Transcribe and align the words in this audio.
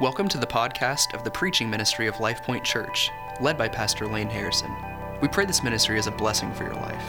Welcome 0.00 0.28
to 0.28 0.38
the 0.38 0.46
podcast 0.46 1.12
of 1.12 1.24
the 1.24 1.30
preaching 1.32 1.68
ministry 1.68 2.06
of 2.06 2.20
Life 2.20 2.44
Point 2.44 2.62
Church, 2.62 3.10
led 3.40 3.58
by 3.58 3.66
Pastor 3.66 4.06
Lane 4.06 4.30
Harrison. 4.30 4.72
We 5.20 5.26
pray 5.26 5.44
this 5.44 5.64
ministry 5.64 5.98
is 5.98 6.06
a 6.06 6.12
blessing 6.12 6.54
for 6.54 6.62
your 6.62 6.76
life. 6.76 7.02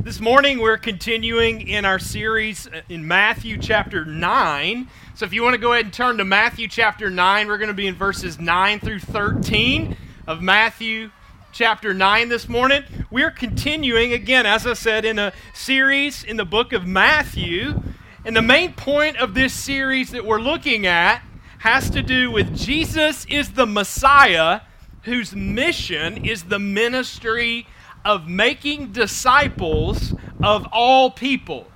This 0.08 0.22
morning 0.22 0.60
we're 0.60 0.78
continuing 0.78 1.68
in 1.68 1.84
our 1.84 2.00
series 2.00 2.66
uh, 2.66 2.80
in 2.88 3.06
Matthew 3.06 3.58
chapter 3.58 4.06
9. 4.06 4.88
So 5.16 5.26
if 5.26 5.34
you 5.34 5.44
want 5.44 5.56
to 5.56 5.58
go 5.58 5.74
ahead 5.74 5.84
and 5.84 5.94
turn 5.94 6.16
to 6.20 6.24
Matthew 6.24 6.70
chapter 6.70 7.10
9, 7.10 7.48
we're 7.48 7.58
going 7.58 7.68
to 7.68 7.74
be 7.74 7.88
in 7.88 7.96
verses 7.96 8.40
9 8.40 8.80
through 8.80 9.02
13 9.02 9.98
of 10.26 10.42
Matthew 10.42 11.12
chapter 11.52 11.94
9 11.94 12.30
this 12.30 12.48
morning. 12.48 12.84
We're 13.12 13.32
continuing, 13.32 14.14
again, 14.14 14.46
as 14.46 14.66
I 14.66 14.76
said, 14.76 15.04
in 15.04 15.20
a 15.20 15.34
series 15.54 16.24
in 16.24 16.38
the 16.38 16.46
book 16.46 16.72
of 16.72 16.88
Matthew. 16.88 17.84
And 18.24 18.34
the 18.34 18.42
main 18.42 18.72
point 18.76 19.18
of 19.18 19.34
this 19.34 19.52
series 19.52 20.12
that 20.12 20.24
we're 20.24 20.40
looking 20.40 20.86
at 20.86 21.22
has 21.58 21.90
to 21.90 22.02
do 22.02 22.32
with 22.32 22.56
Jesus 22.56 23.26
is 23.26 23.52
the 23.52 23.66
Messiah 23.66 24.62
whose 25.02 25.36
mission 25.36 26.26
is 26.26 26.44
the 26.44 26.60
ministry 26.60 27.68
of 28.08 28.26
making 28.26 28.94
disciples 28.94 30.16
of 30.42 30.66
all 30.72 31.12
people. 31.12 31.68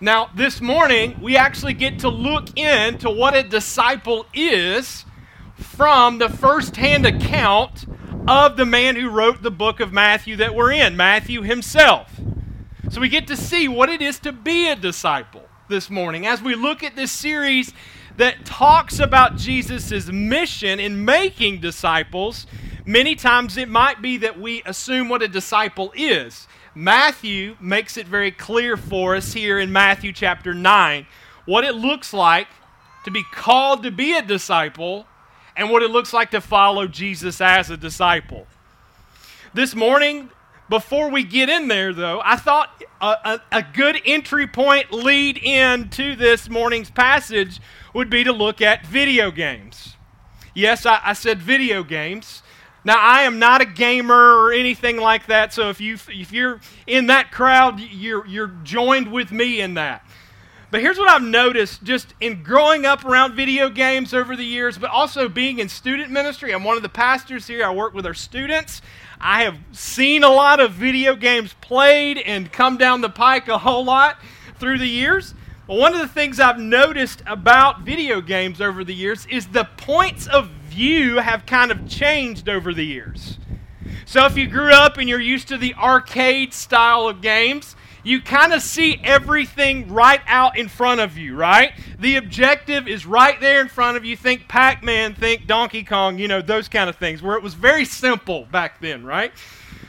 Now, 0.00 0.28
this 0.34 0.60
morning, 0.60 1.16
we 1.22 1.36
actually 1.36 1.72
get 1.72 2.00
to 2.00 2.08
look 2.08 2.58
into 2.58 3.08
what 3.08 3.36
a 3.36 3.44
disciple 3.44 4.26
is 4.34 5.04
from 5.54 6.18
the 6.18 6.28
first 6.28 6.74
hand 6.76 7.06
account 7.06 7.86
of 8.26 8.56
the 8.56 8.66
man 8.66 8.96
who 8.96 9.08
wrote 9.08 9.42
the 9.42 9.52
book 9.52 9.78
of 9.78 9.92
Matthew 9.92 10.34
that 10.36 10.52
we're 10.52 10.72
in, 10.72 10.96
Matthew 10.96 11.42
himself. 11.42 12.20
So 12.90 13.00
we 13.00 13.08
get 13.08 13.28
to 13.28 13.36
see 13.36 13.68
what 13.68 13.88
it 13.88 14.02
is 14.02 14.18
to 14.20 14.32
be 14.32 14.68
a 14.68 14.74
disciple 14.74 15.44
this 15.68 15.88
morning 15.88 16.26
as 16.26 16.42
we 16.42 16.56
look 16.56 16.82
at 16.82 16.96
this 16.96 17.12
series 17.12 17.72
that 18.16 18.44
talks 18.44 18.98
about 18.98 19.36
Jesus' 19.36 20.08
mission 20.08 20.80
in 20.80 21.04
making 21.04 21.60
disciples 21.60 22.46
Many 22.88 23.16
times 23.16 23.56
it 23.56 23.68
might 23.68 24.00
be 24.00 24.16
that 24.18 24.38
we 24.38 24.62
assume 24.64 25.08
what 25.08 25.20
a 25.20 25.26
disciple 25.26 25.92
is. 25.96 26.46
Matthew 26.72 27.56
makes 27.60 27.96
it 27.96 28.06
very 28.06 28.30
clear 28.30 28.76
for 28.76 29.16
us 29.16 29.32
here 29.32 29.58
in 29.58 29.72
Matthew 29.72 30.12
chapter 30.12 30.54
9 30.54 31.04
what 31.46 31.64
it 31.64 31.74
looks 31.74 32.12
like 32.12 32.46
to 33.04 33.10
be 33.10 33.24
called 33.32 33.82
to 33.82 33.90
be 33.90 34.16
a 34.16 34.22
disciple 34.22 35.04
and 35.56 35.68
what 35.70 35.82
it 35.82 35.90
looks 35.90 36.12
like 36.12 36.30
to 36.30 36.40
follow 36.40 36.86
Jesus 36.86 37.40
as 37.40 37.70
a 37.70 37.76
disciple. 37.76 38.46
This 39.52 39.74
morning, 39.74 40.30
before 40.68 41.10
we 41.10 41.24
get 41.24 41.48
in 41.48 41.66
there, 41.66 41.92
though, 41.92 42.20
I 42.24 42.36
thought 42.36 42.84
a, 43.00 43.06
a, 43.06 43.40
a, 43.50 43.62
good 43.62 44.00
entry 44.04 44.46
point 44.46 44.92
lead 44.92 45.38
in 45.38 45.88
to 45.90 46.14
this 46.14 46.48
morning's 46.48 46.90
passage 46.90 47.60
would 47.94 48.10
be 48.10 48.22
to 48.22 48.32
look 48.32 48.60
at 48.60 48.86
video 48.86 49.32
games. 49.32 49.94
Yes, 50.54 50.86
I, 50.86 51.00
I 51.02 51.12
said 51.12 51.40
video 51.40 51.82
games. 51.82 52.42
Now, 52.86 53.00
I 53.00 53.22
am 53.22 53.40
not 53.40 53.60
a 53.60 53.64
gamer 53.64 54.14
or 54.14 54.52
anything 54.52 54.96
like 54.96 55.26
that, 55.26 55.52
so 55.52 55.70
if, 55.70 55.80
you, 55.80 55.94
if 56.08 56.30
you're 56.30 56.60
in 56.86 57.08
that 57.08 57.32
crowd, 57.32 57.80
you're, 57.80 58.24
you're 58.28 58.52
joined 58.62 59.10
with 59.10 59.32
me 59.32 59.60
in 59.60 59.74
that. 59.74 60.08
But 60.70 60.82
here's 60.82 60.96
what 60.96 61.10
I've 61.10 61.20
noticed 61.20 61.82
just 61.82 62.14
in 62.20 62.44
growing 62.44 62.86
up 62.86 63.04
around 63.04 63.34
video 63.34 63.70
games 63.70 64.14
over 64.14 64.36
the 64.36 64.44
years, 64.44 64.78
but 64.78 64.90
also 64.90 65.28
being 65.28 65.58
in 65.58 65.68
student 65.68 66.12
ministry. 66.12 66.54
I'm 66.54 66.62
one 66.62 66.76
of 66.76 66.84
the 66.84 66.88
pastors 66.88 67.48
here, 67.48 67.64
I 67.64 67.72
work 67.72 67.92
with 67.92 68.06
our 68.06 68.14
students. 68.14 68.82
I 69.20 69.42
have 69.42 69.58
seen 69.72 70.22
a 70.22 70.30
lot 70.30 70.60
of 70.60 70.70
video 70.70 71.16
games 71.16 71.56
played 71.60 72.18
and 72.18 72.52
come 72.52 72.76
down 72.76 73.00
the 73.00 73.10
pike 73.10 73.48
a 73.48 73.58
whole 73.58 73.84
lot 73.84 74.18
through 74.60 74.78
the 74.78 74.86
years. 74.86 75.34
But 75.66 75.78
one 75.78 75.92
of 75.92 75.98
the 75.98 76.06
things 76.06 76.38
I've 76.38 76.60
noticed 76.60 77.24
about 77.26 77.80
video 77.80 78.20
games 78.20 78.60
over 78.60 78.84
the 78.84 78.94
years 78.94 79.26
is 79.26 79.48
the 79.48 79.64
points 79.76 80.28
of 80.28 80.50
view 80.76 81.16
have 81.16 81.46
kind 81.46 81.70
of 81.70 81.88
changed 81.88 82.50
over 82.50 82.74
the 82.74 82.84
years. 82.84 83.38
So 84.04 84.26
if 84.26 84.36
you 84.36 84.46
grew 84.46 84.72
up 84.72 84.98
and 84.98 85.08
you're 85.08 85.18
used 85.18 85.48
to 85.48 85.56
the 85.56 85.74
arcade 85.74 86.52
style 86.52 87.08
of 87.08 87.22
games, 87.22 87.74
you 88.04 88.20
kind 88.20 88.52
of 88.52 88.60
see 88.60 89.00
everything 89.02 89.90
right 89.90 90.20
out 90.26 90.58
in 90.58 90.68
front 90.68 91.00
of 91.00 91.16
you, 91.16 91.34
right? 91.34 91.72
The 91.98 92.16
objective 92.16 92.86
is 92.86 93.06
right 93.06 93.40
there 93.40 93.62
in 93.62 93.68
front 93.68 93.96
of 93.96 94.04
you. 94.04 94.18
Think 94.18 94.48
Pac 94.48 94.84
Man, 94.84 95.14
think 95.14 95.46
Donkey 95.46 95.82
Kong, 95.82 96.18
you 96.18 96.28
know, 96.28 96.42
those 96.42 96.68
kind 96.68 96.90
of 96.90 96.96
things, 96.96 97.22
where 97.22 97.36
it 97.36 97.42
was 97.42 97.54
very 97.54 97.86
simple 97.86 98.44
back 98.52 98.78
then, 98.80 99.02
right? 99.02 99.32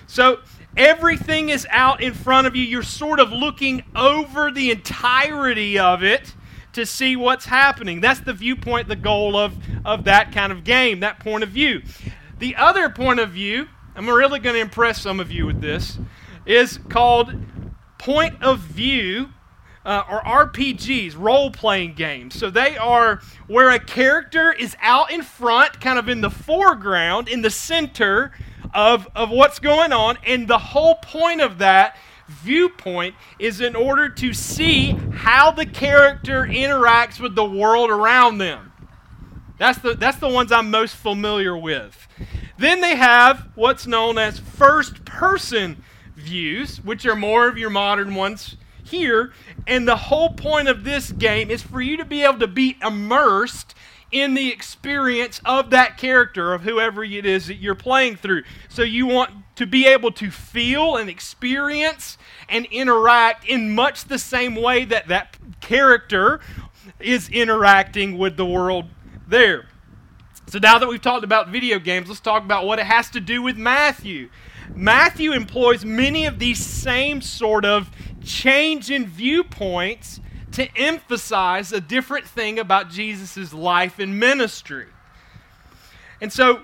So 0.07 0.39
everything 0.77 1.49
is 1.49 1.67
out 1.69 2.01
in 2.01 2.13
front 2.13 2.47
of 2.47 2.55
you. 2.55 2.63
You're 2.63 2.81
sort 2.81 3.19
of 3.19 3.33
looking 3.33 3.83
over 3.93 4.51
the 4.51 4.71
entirety 4.71 5.77
of 5.77 6.01
it 6.01 6.33
to 6.77 6.85
see 6.85 7.15
what's 7.15 7.45
happening. 7.45 8.01
That's 8.01 8.19
the 8.19 8.33
viewpoint, 8.33 8.87
the 8.87 8.95
goal 8.95 9.35
of, 9.35 9.57
of 9.83 10.03
that 10.03 10.31
kind 10.31 10.51
of 10.51 10.63
game, 10.63 10.99
that 10.99 11.19
point 11.19 11.43
of 11.43 11.49
view. 11.49 11.81
The 12.37 12.55
other 12.55 12.87
point 12.87 13.19
of 13.19 13.31
view, 13.31 13.67
I'm 13.95 14.07
really 14.07 14.39
going 14.39 14.53
to 14.53 14.61
impress 14.61 15.01
some 15.01 15.19
of 15.19 15.31
you 15.31 15.47
with 15.47 15.59
this, 15.59 15.97
is 16.45 16.79
called 16.87 17.33
point 17.97 18.43
of 18.43 18.59
view 18.59 19.29
uh, 19.85 20.03
or 20.07 20.21
RPGs, 20.21 21.17
role 21.17 21.49
playing 21.49 21.95
games. 21.95 22.35
So 22.35 22.51
they 22.51 22.77
are 22.77 23.21
where 23.47 23.71
a 23.71 23.79
character 23.79 24.51
is 24.51 24.75
out 24.79 25.09
in 25.09 25.23
front, 25.23 25.81
kind 25.81 25.97
of 25.97 26.07
in 26.07 26.21
the 26.21 26.29
foreground, 26.29 27.27
in 27.27 27.41
the 27.41 27.49
center 27.49 28.33
of, 28.71 29.07
of 29.15 29.31
what's 29.31 29.57
going 29.57 29.93
on, 29.93 30.19
and 30.27 30.47
the 30.47 30.59
whole 30.59 30.95
point 30.95 31.41
of 31.41 31.57
that 31.57 31.97
viewpoint 32.27 33.15
is 33.39 33.61
in 33.61 33.75
order 33.75 34.09
to 34.09 34.33
see 34.33 34.91
how 34.91 35.51
the 35.51 35.65
character 35.65 36.43
interacts 36.43 37.19
with 37.19 37.35
the 37.35 37.45
world 37.45 37.89
around 37.89 38.37
them. 38.37 38.71
That's 39.57 39.79
the, 39.79 39.95
that's 39.95 40.17
the 40.17 40.29
ones 40.29 40.51
I'm 40.51 40.69
most 40.69 40.95
familiar 40.95 41.57
with. 41.57 42.07
Then 42.57 42.81
they 42.81 42.95
have 42.95 43.47
what's 43.55 43.87
known 43.87 44.17
as 44.17 44.39
first 44.39 45.05
person 45.05 45.83
views, 46.15 46.77
which 46.83 47.05
are 47.05 47.15
more 47.15 47.47
of 47.47 47.57
your 47.57 47.69
modern 47.69 48.15
ones 48.15 48.57
here. 48.83 49.33
And 49.65 49.87
the 49.87 49.95
whole 49.95 50.31
point 50.33 50.67
of 50.67 50.83
this 50.83 51.11
game 51.11 51.49
is 51.49 51.61
for 51.61 51.81
you 51.81 51.97
to 51.97 52.05
be 52.05 52.23
able 52.23 52.39
to 52.39 52.47
be 52.47 52.77
immersed 52.81 53.75
in 54.11 54.33
the 54.33 54.51
experience 54.51 55.41
of 55.43 55.69
that 55.71 55.97
character, 55.97 56.53
of 56.53 56.61
whoever 56.61 57.03
it 57.03 57.25
is 57.25 57.47
that 57.47 57.55
you're 57.55 57.75
playing 57.75 58.15
through. 58.15 58.43
So 58.69 58.83
you 58.83 59.05
want 59.05 59.31
to 59.57 59.65
be 59.65 59.85
able 59.85 60.11
to 60.11 60.31
feel 60.31 60.95
and 60.95 61.09
experience 61.09 62.17
and 62.47 62.65
interact 62.67 63.45
in 63.45 63.73
much 63.73 64.05
the 64.05 64.19
same 64.19 64.55
way 64.55 64.85
that 64.85 65.07
that 65.07 65.35
character 65.59 66.39
is 66.99 67.27
interacting 67.29 68.17
with 68.17 68.37
the 68.37 68.45
world 68.45 68.85
there. 69.27 69.65
So 70.47 70.59
now 70.59 70.79
that 70.79 70.87
we've 70.87 71.01
talked 71.01 71.25
about 71.25 71.49
video 71.49 71.79
games, 71.79 72.07
let's 72.07 72.21
talk 72.21 72.43
about 72.43 72.65
what 72.65 72.79
it 72.79 72.85
has 72.85 73.09
to 73.11 73.19
do 73.19 73.41
with 73.41 73.57
Matthew. 73.57 74.29
Matthew 74.73 75.33
employs 75.33 75.83
many 75.83 76.25
of 76.25 76.39
these 76.39 76.63
same 76.63 77.21
sort 77.21 77.65
of 77.65 77.89
change 78.23 78.91
in 78.91 79.07
viewpoints 79.07 80.21
to 80.51 80.69
emphasize 80.77 81.73
a 81.73 81.81
different 81.81 82.25
thing 82.25 82.59
about 82.59 82.89
Jesus' 82.89 83.53
life 83.53 83.99
and 83.99 84.19
ministry. 84.19 84.87
And 86.21 86.31
so, 86.31 86.61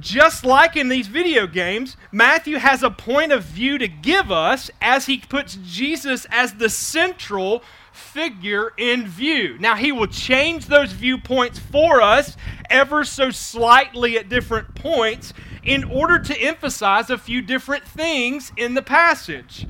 just 0.00 0.44
like 0.44 0.76
in 0.76 0.88
these 0.88 1.08
video 1.08 1.46
games, 1.46 1.96
Matthew 2.12 2.58
has 2.58 2.82
a 2.82 2.90
point 2.90 3.32
of 3.32 3.44
view 3.44 3.78
to 3.78 3.88
give 3.88 4.30
us 4.30 4.70
as 4.80 5.06
he 5.06 5.18
puts 5.18 5.58
Jesus 5.64 6.26
as 6.30 6.54
the 6.54 6.68
central 6.68 7.62
figure 7.92 8.72
in 8.76 9.06
view. 9.06 9.56
Now, 9.58 9.74
he 9.74 9.92
will 9.92 10.06
change 10.06 10.66
those 10.66 10.92
viewpoints 10.92 11.58
for 11.58 12.00
us 12.00 12.36
ever 12.70 13.04
so 13.04 13.30
slightly 13.30 14.16
at 14.18 14.28
different 14.28 14.74
points 14.74 15.32
in 15.62 15.84
order 15.84 16.18
to 16.18 16.40
emphasize 16.40 17.10
a 17.10 17.18
few 17.18 17.42
different 17.42 17.84
things 17.84 18.52
in 18.56 18.74
the 18.74 18.82
passage 18.82 19.66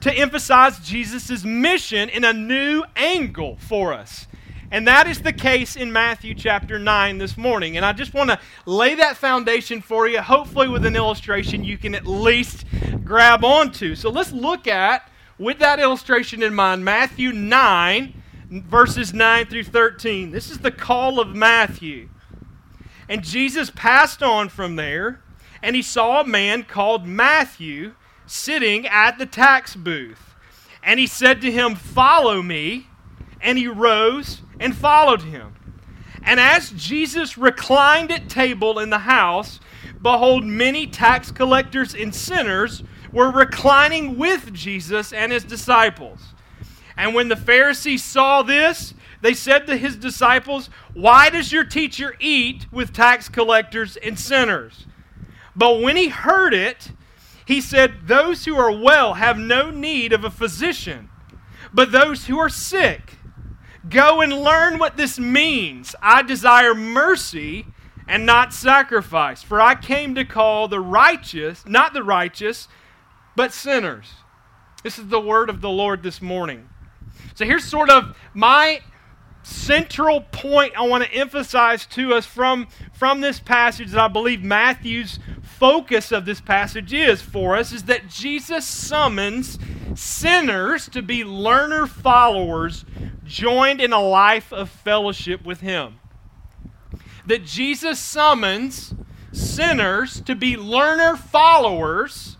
to 0.00 0.12
emphasize 0.12 0.78
Jesus' 0.78 1.44
mission 1.44 2.08
in 2.08 2.24
a 2.24 2.32
new 2.32 2.82
angle 2.96 3.56
for 3.60 3.92
us. 3.92 4.26
And 4.72 4.86
that 4.86 5.08
is 5.08 5.20
the 5.20 5.32
case 5.32 5.74
in 5.74 5.92
Matthew 5.92 6.32
chapter 6.32 6.78
9 6.78 7.18
this 7.18 7.36
morning. 7.36 7.76
And 7.76 7.84
I 7.84 7.92
just 7.92 8.14
want 8.14 8.30
to 8.30 8.38
lay 8.66 8.94
that 8.94 9.16
foundation 9.16 9.80
for 9.80 10.06
you, 10.06 10.20
hopefully, 10.20 10.68
with 10.68 10.86
an 10.86 10.94
illustration 10.94 11.64
you 11.64 11.76
can 11.76 11.92
at 11.92 12.06
least 12.06 12.64
grab 13.02 13.44
onto. 13.44 13.96
So 13.96 14.10
let's 14.10 14.30
look 14.30 14.68
at, 14.68 15.10
with 15.38 15.58
that 15.58 15.80
illustration 15.80 16.40
in 16.40 16.54
mind, 16.54 16.84
Matthew 16.84 17.32
9, 17.32 18.22
verses 18.48 19.12
9 19.12 19.46
through 19.46 19.64
13. 19.64 20.30
This 20.30 20.52
is 20.52 20.58
the 20.58 20.70
call 20.70 21.18
of 21.18 21.34
Matthew. 21.34 22.08
And 23.08 23.24
Jesus 23.24 23.72
passed 23.74 24.22
on 24.22 24.48
from 24.48 24.76
there, 24.76 25.20
and 25.64 25.74
he 25.74 25.82
saw 25.82 26.20
a 26.20 26.26
man 26.26 26.62
called 26.62 27.08
Matthew 27.08 27.94
sitting 28.24 28.86
at 28.86 29.18
the 29.18 29.26
tax 29.26 29.74
booth. 29.74 30.36
And 30.80 31.00
he 31.00 31.08
said 31.08 31.40
to 31.40 31.50
him, 31.50 31.74
Follow 31.74 32.40
me. 32.40 32.86
And 33.42 33.56
he 33.56 33.66
rose 33.66 34.42
and 34.60 34.76
followed 34.76 35.22
him. 35.22 35.54
And 36.22 36.38
as 36.38 36.70
Jesus 36.70 37.36
reclined 37.36 38.12
at 38.12 38.28
table 38.28 38.78
in 38.78 38.90
the 38.90 38.98
house, 38.98 39.58
behold, 40.00 40.44
many 40.44 40.86
tax 40.86 41.32
collectors 41.32 41.94
and 41.94 42.14
sinners 42.14 42.84
were 43.10 43.30
reclining 43.30 44.18
with 44.18 44.52
Jesus 44.52 45.12
and 45.12 45.32
his 45.32 45.42
disciples. 45.42 46.20
And 46.96 47.14
when 47.14 47.28
the 47.28 47.36
Pharisees 47.36 48.04
saw 48.04 48.42
this, 48.42 48.94
they 49.22 49.34
said 49.34 49.66
to 49.66 49.76
his 49.76 49.96
disciples, 49.96 50.68
Why 50.92 51.30
does 51.30 51.52
your 51.52 51.64
teacher 51.64 52.14
eat 52.20 52.66
with 52.70 52.92
tax 52.92 53.28
collectors 53.28 53.96
and 53.96 54.18
sinners? 54.18 54.86
But 55.56 55.80
when 55.80 55.96
he 55.96 56.08
heard 56.08 56.54
it, 56.54 56.92
he 57.46 57.60
said, 57.60 58.06
Those 58.06 58.44
who 58.44 58.56
are 58.56 58.70
well 58.70 59.14
have 59.14 59.38
no 59.38 59.70
need 59.70 60.12
of 60.12 60.24
a 60.24 60.30
physician, 60.30 61.08
but 61.72 61.92
those 61.92 62.26
who 62.26 62.38
are 62.38 62.48
sick. 62.48 63.16
Go 63.88 64.20
and 64.20 64.32
learn 64.32 64.78
what 64.78 64.96
this 64.96 65.18
means. 65.18 65.94
I 66.02 66.22
desire 66.22 66.74
mercy 66.74 67.66
and 68.06 68.26
not 68.26 68.52
sacrifice, 68.52 69.42
for 69.42 69.60
I 69.60 69.74
came 69.74 70.14
to 70.16 70.24
call 70.24 70.68
the 70.68 70.80
righteous, 70.80 71.64
not 71.66 71.94
the 71.94 72.02
righteous, 72.02 72.68
but 73.36 73.52
sinners. 73.52 74.12
This 74.82 74.98
is 74.98 75.08
the 75.08 75.20
word 75.20 75.48
of 75.48 75.60
the 75.60 75.70
Lord 75.70 76.02
this 76.02 76.20
morning. 76.20 76.68
So 77.34 77.44
here's 77.44 77.64
sort 77.64 77.88
of 77.90 78.16
my 78.34 78.80
central 79.42 80.20
point 80.20 80.74
I 80.76 80.82
want 80.82 81.04
to 81.04 81.12
emphasize 81.12 81.86
to 81.86 82.14
us 82.14 82.26
from, 82.26 82.68
from 82.92 83.20
this 83.20 83.40
passage 83.40 83.92
that 83.92 84.00
I 84.00 84.08
believe 84.08 84.42
Matthew's 84.42 85.18
focus 85.60 86.10
of 86.10 86.24
this 86.24 86.40
passage 86.40 86.94
is 86.94 87.20
for 87.20 87.54
us 87.54 87.70
is 87.70 87.82
that 87.82 88.08
Jesus 88.08 88.64
summons 88.66 89.58
sinners 89.94 90.88
to 90.88 91.02
be 91.02 91.22
learner 91.22 91.86
followers 91.86 92.86
joined 93.24 93.78
in 93.78 93.92
a 93.92 94.00
life 94.00 94.54
of 94.54 94.70
fellowship 94.70 95.44
with 95.44 95.60
Him. 95.60 96.00
That 97.26 97.44
Jesus 97.44 98.00
summons 98.00 98.94
sinners 99.32 100.22
to 100.22 100.34
be 100.34 100.56
learner 100.56 101.14
followers 101.14 102.38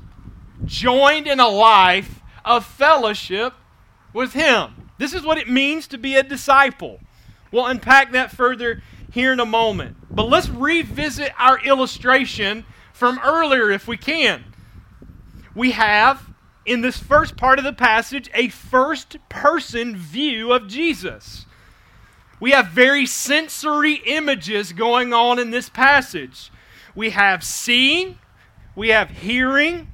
joined 0.64 1.26
in 1.26 1.40
a 1.40 1.48
life 1.48 2.22
of 2.42 2.64
fellowship 2.64 3.52
with 4.14 4.32
Him. 4.32 4.88
This 4.96 5.12
is 5.12 5.22
what 5.22 5.36
it 5.36 5.48
means 5.48 5.86
to 5.88 5.98
be 5.98 6.14
a 6.14 6.22
disciple. 6.22 7.00
We'll 7.52 7.66
unpack 7.66 8.12
that 8.12 8.30
further 8.30 8.82
here 9.12 9.34
in 9.34 9.40
a 9.40 9.46
moment. 9.46 9.96
But 10.10 10.30
let's 10.30 10.48
revisit 10.48 11.32
our 11.38 11.60
illustration 11.60 12.64
from 13.00 13.18
earlier 13.24 13.70
if 13.70 13.88
we 13.88 13.96
can. 13.96 14.44
We 15.54 15.70
have, 15.70 16.22
in 16.66 16.82
this 16.82 16.98
first 16.98 17.34
part 17.34 17.58
of 17.58 17.64
the 17.64 17.72
passage, 17.72 18.28
a 18.34 18.50
first 18.50 19.16
person 19.30 19.96
view 19.96 20.52
of 20.52 20.68
Jesus. 20.68 21.46
We 22.40 22.50
have 22.50 22.66
very 22.66 23.06
sensory 23.06 24.02
images 24.04 24.74
going 24.74 25.14
on 25.14 25.38
in 25.38 25.50
this 25.50 25.70
passage. 25.70 26.52
We 26.94 27.08
have 27.10 27.42
seeing, 27.42 28.18
we 28.76 28.90
have 28.90 29.08
hearing, 29.08 29.88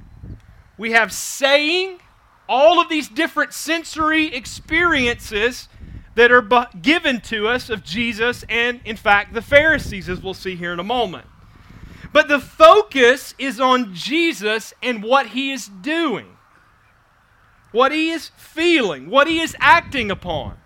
we 0.76 0.90
have 0.90 1.12
saying, 1.12 2.00
all 2.48 2.80
of 2.80 2.88
these 2.88 3.08
different 3.08 3.52
sensory 3.52 4.34
experiences 4.34 5.68
that 6.16 6.32
are 6.32 6.66
given 6.82 7.20
to 7.20 7.46
us 7.46 7.70
of 7.70 7.84
Jesus 7.84 8.44
and, 8.48 8.80
in 8.84 8.96
fact, 8.96 9.32
the 9.32 9.42
Pharisees, 9.42 10.08
as 10.08 10.20
we'll 10.20 10.34
see 10.34 10.56
here 10.56 10.72
in 10.72 10.80
a 10.80 10.84
moment. 10.84 11.26
But 12.16 12.28
the 12.28 12.40
focus 12.40 13.34
is 13.38 13.60
on 13.60 13.92
Jesus 13.92 14.72
and 14.82 15.02
what 15.02 15.26
he 15.26 15.52
is 15.52 15.68
doing, 15.68 16.38
what 17.72 17.92
he 17.92 18.08
is 18.08 18.30
feeling, 18.38 19.10
what 19.10 19.26
he 19.26 19.42
is 19.42 19.54
acting 19.60 20.10
upon. 20.10 20.56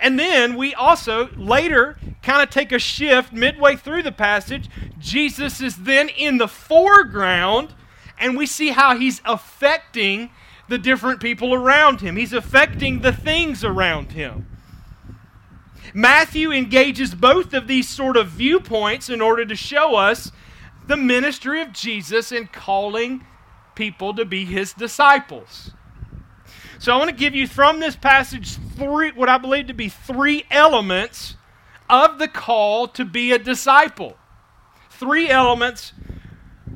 And 0.00 0.18
then 0.18 0.56
we 0.56 0.74
also 0.74 1.28
later 1.36 1.96
kind 2.24 2.42
of 2.42 2.50
take 2.50 2.72
a 2.72 2.78
shift 2.80 3.32
midway 3.32 3.76
through 3.76 4.02
the 4.02 4.10
passage. 4.10 4.68
Jesus 4.98 5.60
is 5.60 5.76
then 5.76 6.08
in 6.08 6.38
the 6.38 6.48
foreground, 6.48 7.72
and 8.18 8.36
we 8.36 8.46
see 8.46 8.70
how 8.70 8.96
he's 8.98 9.22
affecting 9.24 10.30
the 10.68 10.76
different 10.76 11.20
people 11.20 11.54
around 11.54 12.00
him, 12.00 12.16
he's 12.16 12.32
affecting 12.32 12.98
the 12.98 13.12
things 13.12 13.62
around 13.62 14.10
him. 14.10 14.55
Matthew 15.96 16.52
engages 16.52 17.14
both 17.14 17.54
of 17.54 17.68
these 17.68 17.88
sort 17.88 18.18
of 18.18 18.28
viewpoints 18.28 19.08
in 19.08 19.22
order 19.22 19.46
to 19.46 19.56
show 19.56 19.96
us 19.96 20.30
the 20.86 20.96
ministry 20.98 21.62
of 21.62 21.72
Jesus 21.72 22.30
in 22.30 22.48
calling 22.48 23.24
people 23.74 24.12
to 24.12 24.26
be 24.26 24.44
his 24.44 24.74
disciples. 24.74 25.70
So 26.78 26.92
I 26.92 26.98
want 26.98 27.08
to 27.08 27.16
give 27.16 27.34
you 27.34 27.46
from 27.46 27.80
this 27.80 27.96
passage 27.96 28.58
three 28.76 29.12
what 29.12 29.30
I 29.30 29.38
believe 29.38 29.68
to 29.68 29.72
be 29.72 29.88
three 29.88 30.44
elements 30.50 31.36
of 31.88 32.18
the 32.18 32.28
call 32.28 32.88
to 32.88 33.06
be 33.06 33.32
a 33.32 33.38
disciple. 33.38 34.18
Three 34.90 35.30
elements 35.30 35.94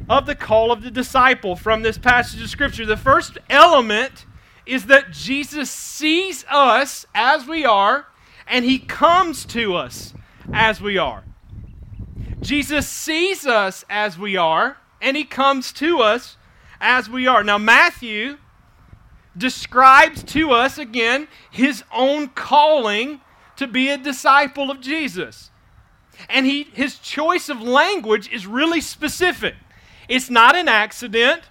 of 0.09 0.25
the 0.25 0.35
call 0.35 0.73
of 0.73 0.83
the 0.83 0.91
disciple 0.91 1.57
from 1.57 1.83
this 1.83 1.99
passage 1.99 2.41
of 2.41 2.49
Scripture. 2.49 2.87
The 2.87 2.97
first 2.97 3.37
element 3.51 4.25
is 4.65 4.87
that 4.87 5.11
Jesus 5.11 5.71
sees 5.71 6.47
us 6.49 7.05
as 7.15 7.47
we 7.47 7.67
are 7.67 8.07
and 8.51 8.65
he 8.65 8.79
comes 8.79 9.45
to 9.47 9.77
us 9.77 10.13
as 10.53 10.81
we 10.81 10.99
are. 10.99 11.25
Jesus 12.41 12.89
sees 12.89 13.47
us 13.47 13.85
as 13.89 14.19
we 14.19 14.37
are 14.37 14.77
and 15.01 15.17
he 15.17 15.25
comes 15.25 15.73
to 15.75 16.01
us 16.01 16.37
as 16.81 17.09
we 17.09 17.27
are. 17.27 17.45
Now, 17.45 17.59
Matthew 17.59 18.39
describes 19.37 20.25
to 20.25 20.51
us 20.51 20.77
again 20.77 21.29
his 21.51 21.85
own 21.95 22.29
calling 22.29 23.21
to 23.57 23.67
be 23.67 23.89
a 23.89 23.97
disciple 23.97 24.71
of 24.71 24.81
Jesus. 24.81 25.51
And 26.29 26.45
he, 26.45 26.65
his 26.65 26.99
choice 26.99 27.49
of 27.49 27.63
language 27.63 28.31
is 28.33 28.47
really 28.47 28.81
specific. 28.81 29.55
It's 30.09 30.29
not 30.29 30.57
an 30.57 30.69
accident, 30.69 31.43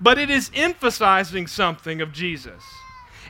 but 0.00 0.18
it 0.18 0.28
is 0.28 0.50
emphasizing 0.54 1.46
something 1.46 2.00
of 2.00 2.12
Jesus. 2.12 2.62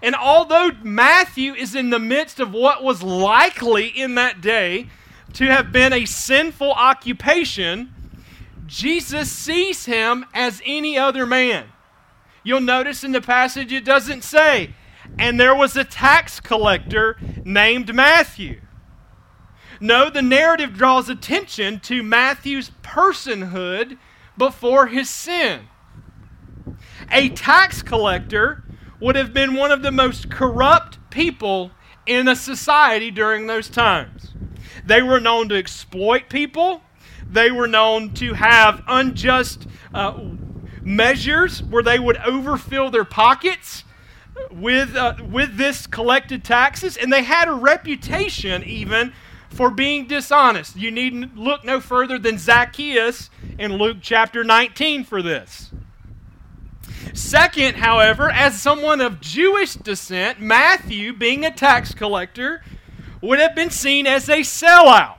And 0.02 0.14
although 0.14 0.70
Matthew 0.82 1.54
is 1.54 1.74
in 1.74 1.90
the 1.90 1.98
midst 1.98 2.40
of 2.40 2.52
what 2.52 2.82
was 2.82 3.02
likely 3.02 3.88
in 3.88 4.14
that 4.14 4.40
day 4.40 4.88
to 5.34 5.46
have 5.46 5.72
been 5.72 5.92
a 5.92 6.04
sinful 6.04 6.72
occupation, 6.72 7.92
Jesus 8.66 9.30
sees 9.30 9.86
him 9.86 10.26
as 10.32 10.62
any 10.64 10.96
other 10.96 11.26
man. 11.26 11.66
You'll 12.44 12.60
notice 12.60 13.02
in 13.02 13.12
the 13.12 13.20
passage 13.20 13.72
it 13.72 13.84
doesn't 13.84 14.22
say, 14.22 14.74
and 15.18 15.40
there 15.40 15.54
was 15.54 15.76
a 15.76 15.84
tax 15.84 16.38
collector 16.38 17.16
named 17.44 17.94
Matthew. 17.94 18.60
No, 19.80 20.10
the 20.10 20.22
narrative 20.22 20.74
draws 20.74 21.08
attention 21.08 21.80
to 21.80 22.02
Matthew's 22.02 22.70
personhood 22.82 23.98
before 24.36 24.86
his 24.86 25.08
sin. 25.08 25.68
A 27.10 27.28
tax 27.30 27.82
collector 27.82 28.64
would 29.00 29.16
have 29.16 29.32
been 29.32 29.54
one 29.54 29.70
of 29.70 29.82
the 29.82 29.92
most 29.92 30.30
corrupt 30.30 30.98
people 31.10 31.70
in 32.06 32.28
a 32.28 32.36
society 32.36 33.10
during 33.10 33.46
those 33.46 33.68
times. 33.68 34.32
They 34.84 35.02
were 35.02 35.20
known 35.20 35.48
to 35.50 35.56
exploit 35.56 36.28
people, 36.28 36.82
they 37.30 37.50
were 37.50 37.68
known 37.68 38.14
to 38.14 38.32
have 38.34 38.82
unjust 38.88 39.66
uh, 39.92 40.18
measures 40.82 41.62
where 41.62 41.82
they 41.82 41.98
would 41.98 42.16
overfill 42.18 42.90
their 42.90 43.04
pockets 43.04 43.84
with, 44.50 44.96
uh, 44.96 45.16
with 45.30 45.56
this 45.56 45.86
collected 45.86 46.44
taxes, 46.44 46.96
and 46.96 47.12
they 47.12 47.22
had 47.22 47.48
a 47.48 47.52
reputation 47.52 48.64
even 48.64 49.12
for 49.50 49.70
being 49.70 50.06
dishonest. 50.06 50.76
You 50.76 50.90
need 50.90 51.36
look 51.36 51.64
no 51.64 51.80
further 51.80 52.18
than 52.18 52.38
Zacchaeus 52.38 53.30
in 53.58 53.74
Luke 53.74 53.98
chapter 54.00 54.44
19 54.44 55.04
for 55.04 55.22
this. 55.22 55.70
Second, 57.14 57.76
however, 57.76 58.30
as 58.30 58.60
someone 58.60 59.00
of 59.00 59.20
Jewish 59.20 59.74
descent, 59.74 60.40
Matthew, 60.40 61.12
being 61.12 61.44
a 61.44 61.50
tax 61.50 61.94
collector, 61.94 62.62
would 63.20 63.38
have 63.38 63.54
been 63.54 63.70
seen 63.70 64.06
as 64.06 64.28
a 64.28 64.40
sellout. 64.40 65.18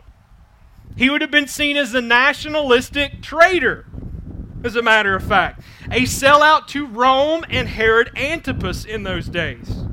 He 0.95 1.09
would 1.09 1.21
have 1.21 1.31
been 1.31 1.47
seen 1.47 1.77
as 1.77 1.93
a 1.93 2.01
nationalistic 2.01 3.21
traitor, 3.21 3.85
as 4.63 4.75
a 4.75 4.81
matter 4.81 5.15
of 5.15 5.23
fact. 5.23 5.61
A 5.91 6.01
sellout 6.01 6.67
to 6.67 6.85
Rome 6.85 7.45
and 7.49 7.67
Herod 7.67 8.11
Antipas 8.15 8.85
in 8.85 9.03
those 9.03 9.27
days. 9.27 9.83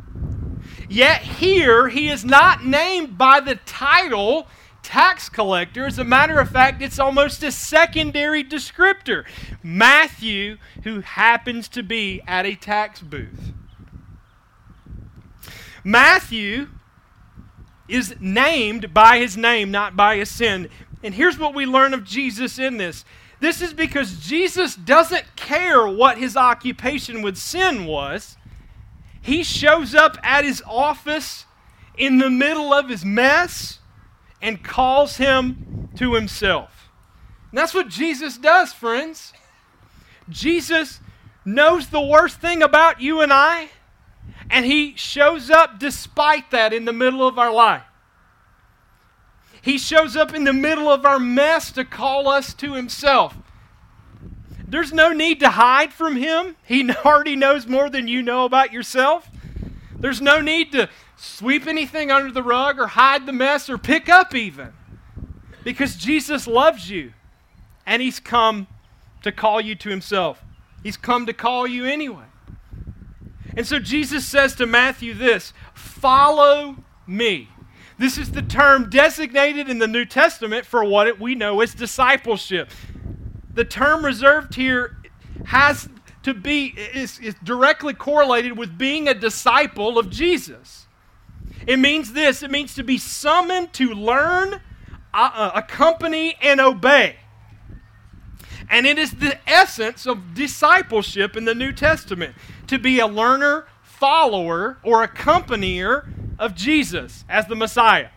Yet 0.89 1.23
here, 1.23 1.89
he 1.89 2.09
is 2.09 2.25
not 2.25 2.65
named 2.65 3.19
by 3.19 3.41
the 3.41 3.57
title 3.57 4.47
tax 4.87 5.29
collector. 5.29 5.85
As 5.85 5.99
a 5.99 6.05
matter 6.05 6.39
of 6.39 6.49
fact, 6.49 6.81
it's 6.81 7.01
almost 7.01 7.43
a 7.43 7.51
secondary 7.51 8.45
descriptor. 8.45 9.25
Matthew, 9.61 10.59
who 10.85 11.01
happens 11.01 11.69
to 11.71 11.83
be 11.83 12.23
at 12.25 12.47
a 12.47 12.55
tax 12.55 13.01
booth. 13.01 13.53
Matthew 15.83 16.69
is 17.89 18.15
named 18.21 18.95
by 18.95 19.19
his 19.19 19.37
name, 19.37 19.73
not 19.73 19.97
by 19.97 20.19
his 20.19 20.31
sin. 20.31 20.69
And 21.03 21.15
here's 21.15 21.39
what 21.39 21.53
we 21.53 21.67
learn 21.67 21.93
of 21.93 22.05
Jesus 22.05 22.57
in 22.57 22.77
this. 22.77 23.05
This 23.41 23.61
is 23.61 23.75
because 23.75 24.21
Jesus 24.21 24.77
doesn't 24.77 25.35
care 25.35 25.87
what 25.87 26.17
his 26.17 26.37
occupation 26.37 27.23
with 27.23 27.37
sin 27.37 27.87
was. 27.87 28.37
He 29.21 29.43
shows 29.43 29.97
up 29.97 30.17
at 30.23 30.45
his 30.45 30.63
office 30.65 31.45
in 31.99 32.19
the 32.19 32.31
middle 32.31 32.73
of 32.73 32.89
his 32.89 33.05
mess 33.05 33.81
and 34.41 34.63
calls 34.63 35.17
him 35.17 35.89
to 35.97 36.15
himself. 36.15 36.91
And 37.51 37.59
that's 37.59 37.75
what 37.75 37.89
Jesus 37.89 38.39
does, 38.39 38.73
friends. 38.73 39.33
Jesus 40.29 41.01
knows 41.45 41.89
the 41.89 42.01
worst 42.01 42.41
thing 42.41 42.63
about 42.63 43.01
you 43.01 43.21
and 43.21 43.33
I, 43.33 43.71
and 44.51 44.67
he 44.67 44.95
shows 44.97 45.51
up 45.51 45.79
despite 45.79 46.51
that 46.51 46.73
in 46.73 46.85
the 46.85 46.93
middle 46.93 47.27
of 47.27 47.39
our 47.39 47.53
life. 47.53 47.85
He 49.63 49.79
shows 49.79 50.17
up 50.17 50.35
in 50.35 50.45
the 50.45 50.53
middle 50.53 50.89
of 50.89 51.05
our 51.05 51.19
mess 51.19 51.73
to 51.73 51.85
call 51.85 52.29
us 52.29 52.55
to 52.55 52.75
himself. 52.75 53.37
There's 54.69 54.93
no 54.93 55.13
need 55.13 55.41
to 55.41 55.51
hide 55.51 55.93
from 55.93 56.17
him. 56.17 56.57
He 56.65 56.89
already 57.05 57.37
knows 57.37 57.67
more 57.67 57.89
than 57.89 58.09
you 58.09 58.23
know 58.23 58.45
about 58.45 58.73
yourself. 58.73 59.29
There's 59.99 60.21
no 60.21 60.41
need 60.41 60.73
to 60.73 60.89
sweep 61.17 61.67
anything 61.67 62.11
under 62.11 62.31
the 62.31 62.43
rug 62.43 62.79
or 62.79 62.87
hide 62.87 63.27
the 63.27 63.33
mess 63.33 63.69
or 63.69 63.79
pick 63.79 64.09
up 64.09 64.35
even. 64.35 64.73
Because 65.65 65.97
Jesus 65.97 66.47
loves 66.47 66.91
you 66.91 67.13
and 67.85 68.01
he's 68.01 68.21
come 68.21 68.67
to 69.23 69.33
call 69.33 69.61
you 69.61 69.75
to 69.75 69.89
himself. 69.89 70.45
He's 70.83 70.97
come 70.97 71.27
to 71.27 71.33
call 71.33 71.67
you 71.67 71.85
anyway. 71.85 72.25
And 73.57 73.67
so 73.67 73.79
Jesus 73.79 74.27
says 74.27 74.55
to 74.57 74.67
Matthew 74.67 75.15
this 75.15 75.53
follow 75.75 76.77
me. 77.07 77.49
This 77.99 78.19
is 78.19 78.33
the 78.33 78.43
term 78.43 78.91
designated 78.91 79.71
in 79.71 79.79
the 79.79 79.87
New 79.87 80.05
Testament 80.05 80.67
for 80.67 80.85
what 80.85 81.19
we 81.19 81.35
know 81.35 81.61
as 81.63 81.75
discipleship. 81.75 82.71
The 83.55 83.65
term 83.65 84.05
reserved 84.05 84.55
here 84.55 84.99
has 85.47 85.89
to 86.25 86.35
be 86.35 86.75
is, 86.95 87.19
is 87.21 87.35
directly 87.43 87.95
correlated 87.95 88.59
with 88.59 88.77
being 88.77 89.09
a 89.09 89.15
disciple 89.15 89.99
of 89.99 90.11
Jesus. 90.11 90.86
It 91.67 91.79
means 91.79 92.13
this 92.13 92.43
it 92.43 92.51
means 92.51 92.75
to 92.75 92.85
be 92.85 92.99
summoned 92.99 93.73
to 93.75 93.93
learn, 93.93 94.55
uh, 95.13 95.31
uh, 95.35 95.51
accompany, 95.55 96.37
and 96.41 96.61
obey. 96.61 97.17
And 98.69 98.87
it 98.87 98.99
is 98.99 99.13
the 99.13 99.39
essence 99.49 100.07
of 100.07 100.35
discipleship 100.35 101.37
in 101.37 101.45
the 101.45 101.55
New 101.55 101.73
Testament 101.73 102.35
to 102.67 102.79
be 102.79 102.99
a 102.99 103.07
learner, 103.07 103.67
follower, 103.83 104.79
or 104.83 105.07
accompanier 105.07 106.09
of 106.39 106.55
Jesus 106.55 107.25
as 107.29 107.47
the 107.47 107.55
Messiah. 107.55 108.09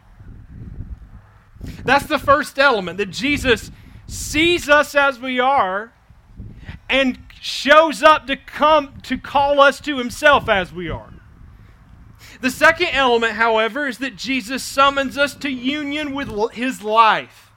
That's 1.84 2.06
the 2.06 2.20
first 2.20 2.58
element 2.58 2.98
that 2.98 3.12
Jesus 3.12 3.72
sees 4.08 4.70
us 4.70 4.96
as 4.96 5.20
we 5.20 5.40
are 5.40 5.94
and 6.90 7.20
shows 7.42 8.02
up 8.02 8.28
to 8.28 8.36
come 8.36 9.00
to 9.04 9.18
call 9.18 9.62
us 9.62 9.80
to 9.82 9.98
himself 9.98 10.50
as 10.50 10.74
we 10.74 10.90
are. 10.90 11.14
The 12.42 12.52
second 12.52 12.90
element, 12.94 13.34
however, 13.34 13.88
is 13.88 13.98
that 13.98 14.16
Jesus 14.16 14.64
summons 14.64 15.18
us 15.18 15.36
to 15.36 15.50
union 15.50 16.14
with 16.14 16.54
his 16.54 16.82
life. 16.82 17.52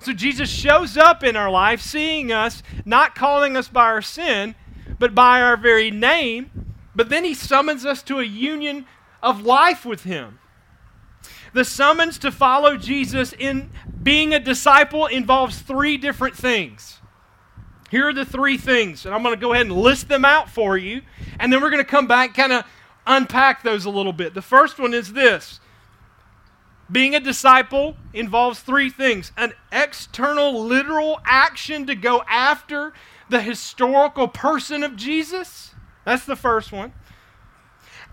So 0.00 0.12
Jesus 0.12 0.50
shows 0.50 0.96
up 0.96 1.24
in 1.24 1.36
our 1.36 1.50
life, 1.50 1.80
seeing 1.80 2.30
us, 2.30 2.62
not 2.84 3.14
calling 3.14 3.56
us 3.56 3.68
by 3.68 3.84
our 3.84 4.02
sin, 4.02 4.54
but 4.98 5.14
by 5.14 5.40
our 5.40 5.56
very 5.56 5.90
name. 5.90 6.74
But 6.94 7.08
then 7.08 7.24
he 7.24 7.34
summons 7.34 7.84
us 7.84 8.02
to 8.04 8.18
a 8.20 8.24
union 8.24 8.86
of 9.22 9.42
life 9.42 9.84
with 9.84 10.04
him. 10.04 10.38
The 11.54 11.64
summons 11.64 12.18
to 12.18 12.30
follow 12.30 12.76
Jesus 12.76 13.32
in 13.32 13.70
being 14.02 14.34
a 14.34 14.38
disciple 14.38 15.06
involves 15.06 15.60
three 15.60 15.96
different 15.96 16.36
things. 16.36 17.00
Here 17.90 18.08
are 18.08 18.12
the 18.12 18.24
three 18.24 18.58
things, 18.58 19.06
and 19.06 19.14
I'm 19.14 19.22
going 19.22 19.34
to 19.34 19.40
go 19.40 19.52
ahead 19.52 19.66
and 19.66 19.76
list 19.76 20.08
them 20.08 20.24
out 20.24 20.50
for 20.50 20.76
you, 20.76 21.02
and 21.38 21.52
then 21.52 21.62
we're 21.62 21.70
going 21.70 21.82
to 21.82 21.90
come 21.90 22.06
back 22.06 22.34
kind 22.34 22.52
of 22.52 22.64
unpack 23.06 23.62
those 23.62 23.84
a 23.84 23.90
little 23.90 24.12
bit. 24.12 24.34
The 24.34 24.42
first 24.42 24.78
one 24.78 24.94
is 24.94 25.12
this 25.12 25.60
being 26.90 27.14
a 27.16 27.20
disciple 27.20 27.96
involves 28.12 28.60
three 28.60 28.90
things 28.90 29.32
an 29.36 29.54
external, 29.72 30.64
literal 30.64 31.20
action 31.24 31.86
to 31.86 31.94
go 31.94 32.22
after 32.28 32.92
the 33.28 33.40
historical 33.40 34.28
person 34.28 34.82
of 34.84 34.96
Jesus. 34.96 35.74
That's 36.04 36.24
the 36.24 36.36
first 36.36 36.70
one. 36.70 36.92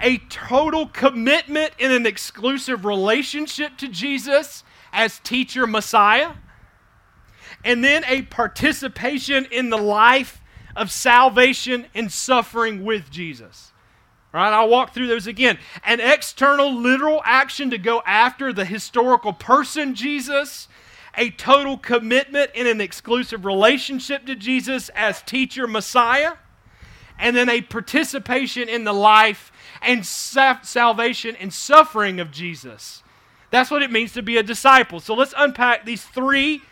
A 0.02 0.18
total 0.18 0.88
commitment 0.88 1.74
in 1.78 1.92
an 1.92 2.08
exclusive 2.08 2.84
relationship 2.84 3.78
to 3.78 3.88
Jesus 3.88 4.64
as 4.92 5.20
teacher 5.20 5.68
Messiah. 5.68 6.34
And 7.64 7.84
then 7.84 8.04
a 8.08 8.24
participation 8.24 9.46
in 9.46 9.70
the 9.70 9.78
life 9.78 10.42
of 10.76 10.92
salvation 10.92 11.86
and 11.94 12.12
suffering 12.12 12.84
with 12.84 13.12
Jesus. 13.12 13.73
All 14.34 14.42
right, 14.42 14.52
I'll 14.54 14.70
walk 14.70 14.94
through 14.94 15.08
those 15.08 15.28
again. 15.28 15.60
An 15.84 16.00
external, 16.00 16.74
literal 16.74 17.22
action 17.24 17.70
to 17.70 17.78
go 17.78 18.02
after 18.06 18.52
the 18.52 18.66
historical 18.66 19.32
person, 19.32 19.94
Jesus. 19.94 20.68
A 21.16 21.30
total 21.30 21.78
commitment 21.78 22.50
in 22.56 22.66
an 22.66 22.82
exclusive 22.82 23.46
relationship 23.46 24.26
to 24.26 24.36
Jesus 24.36 24.90
as 24.96 25.22
teacher 25.22 25.68
Messiah. 25.68 26.34
And 27.20 27.36
then 27.36 27.48
a 27.48 27.62
participation 27.62 28.68
in 28.68 28.86
the 28.86 28.94
life 28.94 29.52
and 29.84 30.04
salvation 30.04 31.36
and 31.36 31.54
suffering 31.54 32.20
of 32.20 32.32
Jesus. 32.32 33.04
That's 33.52 33.70
what 33.70 33.84
it 33.84 33.92
means 33.92 34.14
to 34.14 34.24
be 34.24 34.38
a 34.38 34.44
disciple. 34.44 35.00
So 35.00 35.14
let's 35.14 35.36
unpack 35.38 35.86
these 35.86 36.04
three 36.04 36.64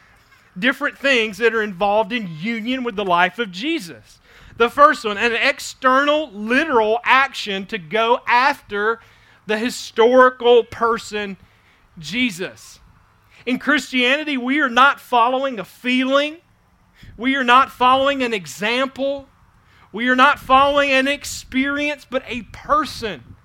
different 0.58 0.98
things 0.98 1.38
that 1.38 1.54
are 1.54 1.62
involved 1.62 2.12
in 2.12 2.28
union 2.28 2.84
with 2.84 2.96
the 2.96 3.06
life 3.06 3.38
of 3.38 3.52
Jesus. 3.52 4.20
The 4.58 4.70
first 4.70 5.06
one, 5.06 5.18
an 5.18 5.34
external, 5.34 6.32
literal 6.32 7.00
action 7.04 7.66
to 7.68 7.78
go 7.78 8.20
after 8.28 9.00
the 9.46 9.58
historical 9.58 10.64
person, 10.64 11.38
Jesus. 11.98 12.80
In 13.46 13.60
Christianity, 13.60 14.38
we 14.38 14.60
are 14.60 14.70
not 14.70 15.00
following 15.00 15.60
a 15.60 15.66
feeling, 15.66 16.38
we 17.18 17.36
are 17.36 17.44
not 17.44 17.72
following 17.72 18.22
an 18.22 18.34
example, 18.34 19.28
we 19.92 20.08
are 20.08 20.16
not 20.16 20.40
following 20.40 20.92
an 20.92 21.08
experience, 21.08 22.06
but 22.10 22.24
a 22.28 22.44
person. 22.44 23.36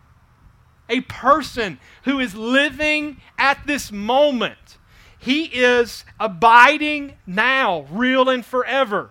A 0.89 1.01
person 1.03 1.81
who 2.05 2.21
is 2.21 2.37
living 2.37 3.21
at 3.39 3.67
this 3.67 3.91
moment. 3.91 4.79
He 5.19 5.47
is 5.47 6.05
abiding 6.21 7.17
now, 7.27 7.87
real 7.91 8.29
and 8.29 8.45
forever 8.45 9.11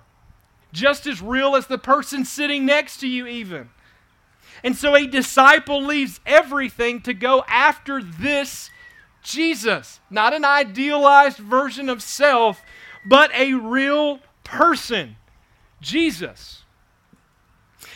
just 0.75 1.08
as 1.08 1.22
real 1.22 1.55
as 1.55 1.67
the 1.67 1.77
person 1.77 2.25
sitting 2.25 2.65
next 2.65 2.98
to 2.98 3.08
you, 3.08 3.25
even. 3.25 3.70
And 4.63 4.75
so 4.75 4.96
a 4.96 5.08
disciple 5.08 5.84
leaves 5.84 6.20
everything 6.25 7.01
to 7.01 7.13
go 7.13 7.44
after 7.48 8.03
this 8.03 8.70
Jesus, 9.24 10.00
not 10.12 10.34
an 10.34 10.46
idealized 10.46 11.39
version 11.39 11.89
of 11.89 12.03
self, 12.03 12.62
but 13.10 13.32
a 13.34 13.55
real 13.55 14.20
person, 14.44 15.15
Jesus. 15.82 16.63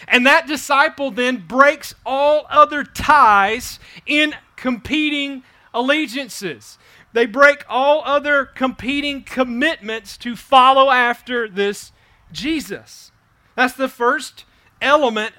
And 0.08 0.26
that 0.26 0.48
disciple 0.48 1.12
then 1.12 1.46
breaks 1.48 1.94
all 2.04 2.48
other 2.50 2.84
ties 2.84 3.80
in 4.08 4.34
competing 4.56 5.44
allegiances. 5.72 6.80
They 7.14 7.28
break 7.28 7.64
all 7.70 8.02
other 8.06 8.46
competing 8.46 9.24
commitments 9.24 10.18
to 10.18 10.36
follow 10.36 10.90
after 10.90 11.48
this 11.48 11.92
Jesus. 12.32 13.12
That's 13.56 13.74
the 13.74 13.90
first 13.90 14.46
element 14.82 15.34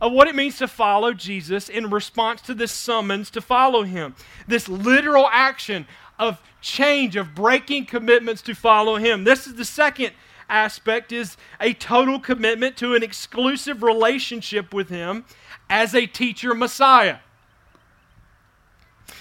of 0.00 0.12
what 0.12 0.28
it 0.28 0.34
means 0.34 0.58
to 0.58 0.68
follow 0.68 1.12
Jesus 1.12 1.68
in 1.68 1.90
response 1.90 2.40
to 2.42 2.54
this 2.54 2.72
summons 2.72 3.30
to 3.30 3.40
follow 3.40 3.82
him. 3.82 4.14
This 4.48 4.68
literal 4.68 5.28
action 5.30 5.86
of 6.18 6.40
change, 6.60 7.16
of 7.16 7.34
breaking 7.34 7.86
commitments 7.86 8.42
to 8.42 8.54
follow 8.54 8.96
him. 8.96 9.24
This 9.24 9.46
is 9.46 9.54
the 9.54 9.64
second 9.64 10.12
aspect 10.48 11.12
is 11.12 11.36
a 11.60 11.72
total 11.74 12.18
commitment 12.18 12.76
to 12.78 12.94
an 12.94 13.02
exclusive 13.02 13.82
relationship 13.82 14.74
with 14.74 14.88
him 14.88 15.24
as 15.68 15.94
a 15.94 16.06
teacher 16.06 16.54
Messiah. 16.54 17.18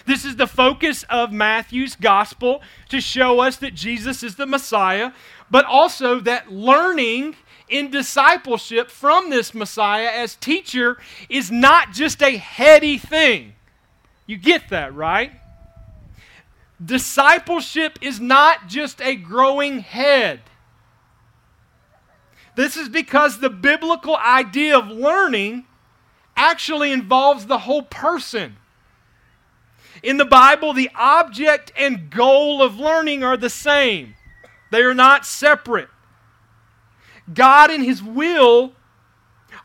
This 0.05 0.25
is 0.25 0.37
the 0.37 0.47
focus 0.47 1.03
of 1.09 1.31
Matthew's 1.31 1.95
gospel 1.95 2.61
to 2.89 2.99
show 2.99 3.39
us 3.41 3.57
that 3.57 3.75
Jesus 3.75 4.23
is 4.23 4.35
the 4.35 4.47
Messiah, 4.47 5.11
but 5.51 5.65
also 5.65 6.19
that 6.21 6.51
learning 6.51 7.35
in 7.67 7.91
discipleship 7.91 8.89
from 8.89 9.29
this 9.29 9.53
Messiah 9.53 10.09
as 10.11 10.35
teacher 10.35 10.97
is 11.29 11.51
not 11.51 11.91
just 11.91 12.21
a 12.21 12.37
heady 12.37 12.97
thing. 12.97 13.53
You 14.25 14.37
get 14.37 14.69
that, 14.69 14.93
right? 14.93 15.31
Discipleship 16.83 17.99
is 18.01 18.19
not 18.19 18.67
just 18.67 19.01
a 19.01 19.15
growing 19.15 19.79
head. 19.79 20.41
This 22.55 22.77
is 22.77 22.89
because 22.89 23.39
the 23.39 23.49
biblical 23.49 24.15
idea 24.17 24.77
of 24.77 24.87
learning 24.87 25.65
actually 26.35 26.91
involves 26.91 27.45
the 27.45 27.59
whole 27.59 27.83
person. 27.83 28.55
In 30.01 30.17
the 30.17 30.25
Bible, 30.25 30.73
the 30.73 30.89
object 30.95 31.71
and 31.77 32.09
goal 32.09 32.61
of 32.61 32.77
learning 32.77 33.23
are 33.23 33.37
the 33.37 33.49
same. 33.49 34.15
They 34.71 34.81
are 34.81 34.93
not 34.93 35.25
separate. 35.25 35.89
God 37.33 37.71
and 37.71 37.83
His 37.83 38.01
will 38.01 38.73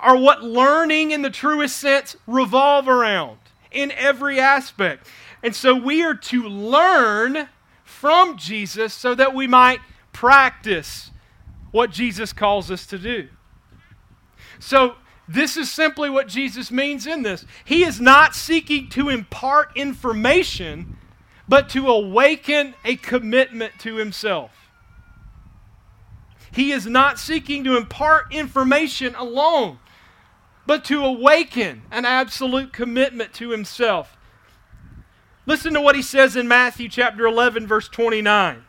are 0.00 0.16
what 0.16 0.42
learning 0.42 1.10
in 1.10 1.22
the 1.22 1.30
truest 1.30 1.76
sense 1.76 2.16
revolve 2.26 2.88
around 2.88 3.38
in 3.70 3.90
every 3.92 4.38
aspect. 4.40 5.06
And 5.42 5.54
so 5.54 5.74
we 5.74 6.02
are 6.02 6.14
to 6.14 6.42
learn 6.44 7.48
from 7.84 8.36
Jesus 8.36 8.94
so 8.94 9.14
that 9.14 9.34
we 9.34 9.46
might 9.46 9.80
practice 10.12 11.10
what 11.70 11.90
Jesus 11.90 12.32
calls 12.32 12.70
us 12.70 12.86
to 12.86 12.98
do. 12.98 13.28
So, 14.58 14.94
this 15.26 15.56
is 15.56 15.70
simply 15.70 16.10
what 16.10 16.28
Jesus 16.28 16.70
means 16.70 17.06
in 17.06 17.22
this. 17.22 17.46
He 17.64 17.82
is 17.82 17.98
not 18.00 18.34
seeking 18.34 18.90
to 18.90 19.08
impart 19.08 19.74
information, 19.74 20.98
but 21.48 21.70
to 21.70 21.88
awaken 21.88 22.74
a 22.84 22.96
commitment 22.96 23.72
to 23.80 23.96
himself. 23.96 24.63
He 26.54 26.70
is 26.70 26.86
not 26.86 27.18
seeking 27.18 27.64
to 27.64 27.76
impart 27.76 28.32
information 28.32 29.16
alone, 29.16 29.80
but 30.66 30.84
to 30.84 31.04
awaken 31.04 31.82
an 31.90 32.04
absolute 32.04 32.72
commitment 32.72 33.32
to 33.34 33.50
himself. 33.50 34.16
Listen 35.46 35.74
to 35.74 35.80
what 35.80 35.96
he 35.96 36.02
says 36.02 36.36
in 36.36 36.46
Matthew 36.46 36.88
chapter 36.88 37.26
11 37.26 37.66
verse 37.66 37.88
29. 37.88 38.64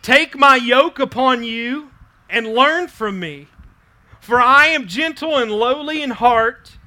Take 0.00 0.38
my 0.38 0.54
yoke 0.54 1.00
upon 1.00 1.42
you 1.42 1.90
and 2.30 2.54
learn 2.54 2.86
from 2.86 3.18
me, 3.18 3.48
for 4.20 4.40
I 4.40 4.66
am 4.66 4.86
gentle 4.86 5.36
and 5.36 5.50
lowly 5.50 6.02
in 6.02 6.10
heart, 6.10 6.78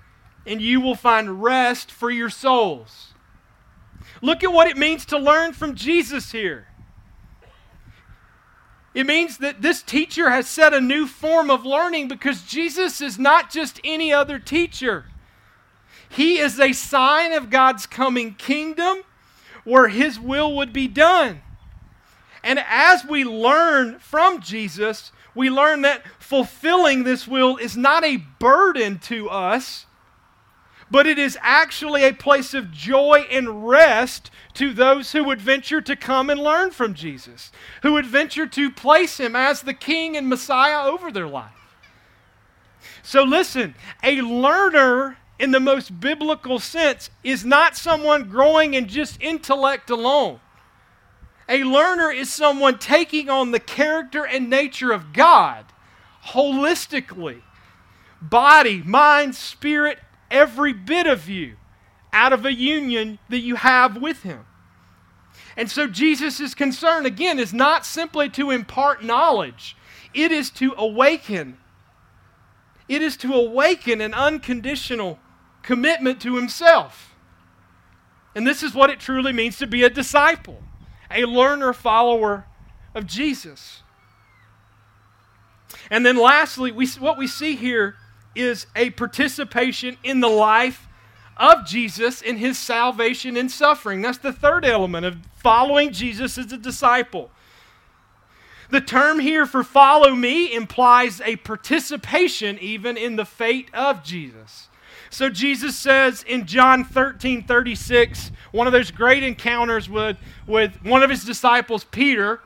and 0.45 0.61
you 0.61 0.79
will 0.79 0.95
find 0.95 1.43
rest 1.43 1.91
for 1.91 2.09
your 2.09 2.29
souls. 2.29 3.13
Look 4.21 4.45
at 4.45 4.53
what 4.53 4.69
it 4.69 4.77
means 4.77 5.05
to 5.07 5.17
learn 5.17 5.51
from 5.51 5.75
Jesus 5.75 6.31
here. 6.31 6.67
It 8.97 9.05
means 9.05 9.37
that 9.37 9.61
this 9.61 9.83
teacher 9.83 10.31
has 10.31 10.47
set 10.47 10.73
a 10.73 10.81
new 10.81 11.05
form 11.05 11.51
of 11.51 11.67
learning 11.67 12.07
because 12.07 12.41
Jesus 12.41 12.99
is 12.99 13.19
not 13.19 13.51
just 13.51 13.79
any 13.83 14.11
other 14.11 14.39
teacher. 14.39 15.05
He 16.09 16.39
is 16.39 16.59
a 16.59 16.73
sign 16.73 17.31
of 17.31 17.51
God's 17.51 17.85
coming 17.85 18.33
kingdom 18.33 19.03
where 19.63 19.89
his 19.89 20.19
will 20.19 20.55
would 20.55 20.73
be 20.73 20.87
done. 20.87 21.41
And 22.43 22.57
as 22.67 23.05
we 23.05 23.23
learn 23.23 23.99
from 23.99 24.41
Jesus, 24.41 25.11
we 25.35 25.51
learn 25.51 25.83
that 25.83 26.01
fulfilling 26.17 27.03
this 27.03 27.27
will 27.27 27.57
is 27.57 27.77
not 27.77 28.03
a 28.03 28.17
burden 28.17 28.97
to 29.01 29.29
us, 29.29 29.85
but 30.89 31.05
it 31.05 31.19
is 31.19 31.37
actually 31.41 32.03
a 32.03 32.13
place 32.13 32.53
of 32.53 32.71
joy 32.71 33.25
and 33.31 33.67
rest 33.67 34.31
to 34.53 34.73
those 34.73 35.11
who 35.11 35.23
would 35.23 35.41
venture 35.41 35.81
to 35.81 35.95
come 35.95 36.29
and 36.29 36.39
learn 36.39 36.71
from 36.71 36.93
Jesus, 36.93 37.51
who 37.83 37.93
would 37.93 38.05
venture 38.05 38.47
to 38.47 38.71
place 38.71 39.19
him 39.19 39.35
as 39.35 39.61
the 39.61 39.73
king 39.73 40.15
and 40.15 40.27
Messiah 40.27 40.87
over 40.87 41.11
their 41.11 41.27
life. 41.27 41.51
So 43.03 43.23
listen, 43.23 43.75
a 44.03 44.21
learner 44.21 45.17
in 45.39 45.51
the 45.51 45.59
most 45.59 45.99
biblical 45.99 46.59
sense 46.59 47.09
is 47.23 47.45
not 47.45 47.77
someone 47.77 48.29
growing 48.29 48.73
in 48.73 48.87
just 48.87 49.21
intellect 49.21 49.89
alone. 49.89 50.39
A 51.49 51.63
learner 51.63 52.11
is 52.11 52.33
someone 52.33 52.79
taking 52.79 53.29
on 53.29 53.51
the 53.51 53.59
character 53.59 54.25
and 54.25 54.49
nature 54.49 54.91
of 54.91 55.13
God 55.13 55.65
holistically 56.27 57.41
body, 58.21 58.81
mind, 58.81 59.35
spirit, 59.35 59.99
every 60.29 60.73
bit 60.73 61.07
of 61.07 61.29
you 61.29 61.55
out 62.13 62.33
of 62.33 62.45
a 62.45 62.53
union 62.53 63.19
that 63.29 63.39
you 63.39 63.55
have 63.55 63.97
with 64.01 64.23
Him. 64.23 64.45
And 65.55 65.69
so 65.69 65.87
Jesus' 65.87 66.53
concern, 66.53 67.05
again, 67.05 67.39
is 67.39 67.53
not 67.53 67.85
simply 67.85 68.29
to 68.29 68.51
impart 68.51 69.03
knowledge, 69.03 69.75
it 70.13 70.31
is 70.31 70.49
to 70.51 70.73
awaken. 70.77 71.57
It 72.87 73.01
is 73.01 73.17
to 73.17 73.33
awaken 73.33 73.99
an 73.99 74.13
unconditional 74.13 75.19
commitment 75.61 76.21
to 76.21 76.37
Himself. 76.37 77.15
And 78.33 78.47
this 78.47 78.63
is 78.63 78.73
what 78.73 78.89
it 78.89 79.01
truly 79.01 79.33
means 79.33 79.57
to 79.57 79.67
be 79.67 79.83
a 79.83 79.89
disciple 79.89 80.63
a 81.09 81.25
learner 81.25 81.73
follower 81.73 82.45
of 82.93 83.05
Jesus. 83.05 83.81
And 85.89 86.05
then 86.05 86.17
lastly, 86.17 86.71
we, 86.71 86.87
what 86.99 87.17
we 87.17 87.27
see 87.27 87.55
here 87.55 87.95
is 88.37 88.67
a 88.75 88.91
participation 88.91 89.97
in 90.03 90.19
the 90.19 90.27
life 90.27 90.87
of 91.37 91.65
Jesus 91.65 92.21
in 92.21 92.37
his 92.37 92.57
salvation 92.57 93.37
and 93.37 93.51
suffering. 93.51 94.01
That's 94.01 94.17
the 94.17 94.33
third 94.33 94.65
element 94.65 95.05
of 95.05 95.17
following 95.35 95.91
Jesus 95.91 96.37
as 96.37 96.51
a 96.51 96.57
disciple. 96.57 97.29
The 98.69 98.81
term 98.81 99.19
here 99.19 99.45
for 99.45 99.63
follow 99.63 100.13
me 100.13 100.53
implies 100.53 101.21
a 101.21 101.37
participation 101.37 102.57
even 102.59 102.97
in 102.97 103.15
the 103.15 103.25
fate 103.25 103.73
of 103.73 104.03
Jesus. 104.03 104.67
So 105.09 105.29
Jesus 105.29 105.75
says 105.77 106.23
in 106.23 106.45
John 106.45 106.83
13 106.83 107.43
36, 107.43 108.31
one 108.51 108.67
of 108.67 108.73
those 108.73 108.91
great 108.91 109.23
encounters 109.23 109.89
with, 109.89 110.17
with 110.45 110.83
one 110.83 111.01
of 111.01 111.09
his 111.09 111.23
disciples, 111.23 111.85
Peter, 111.85 112.41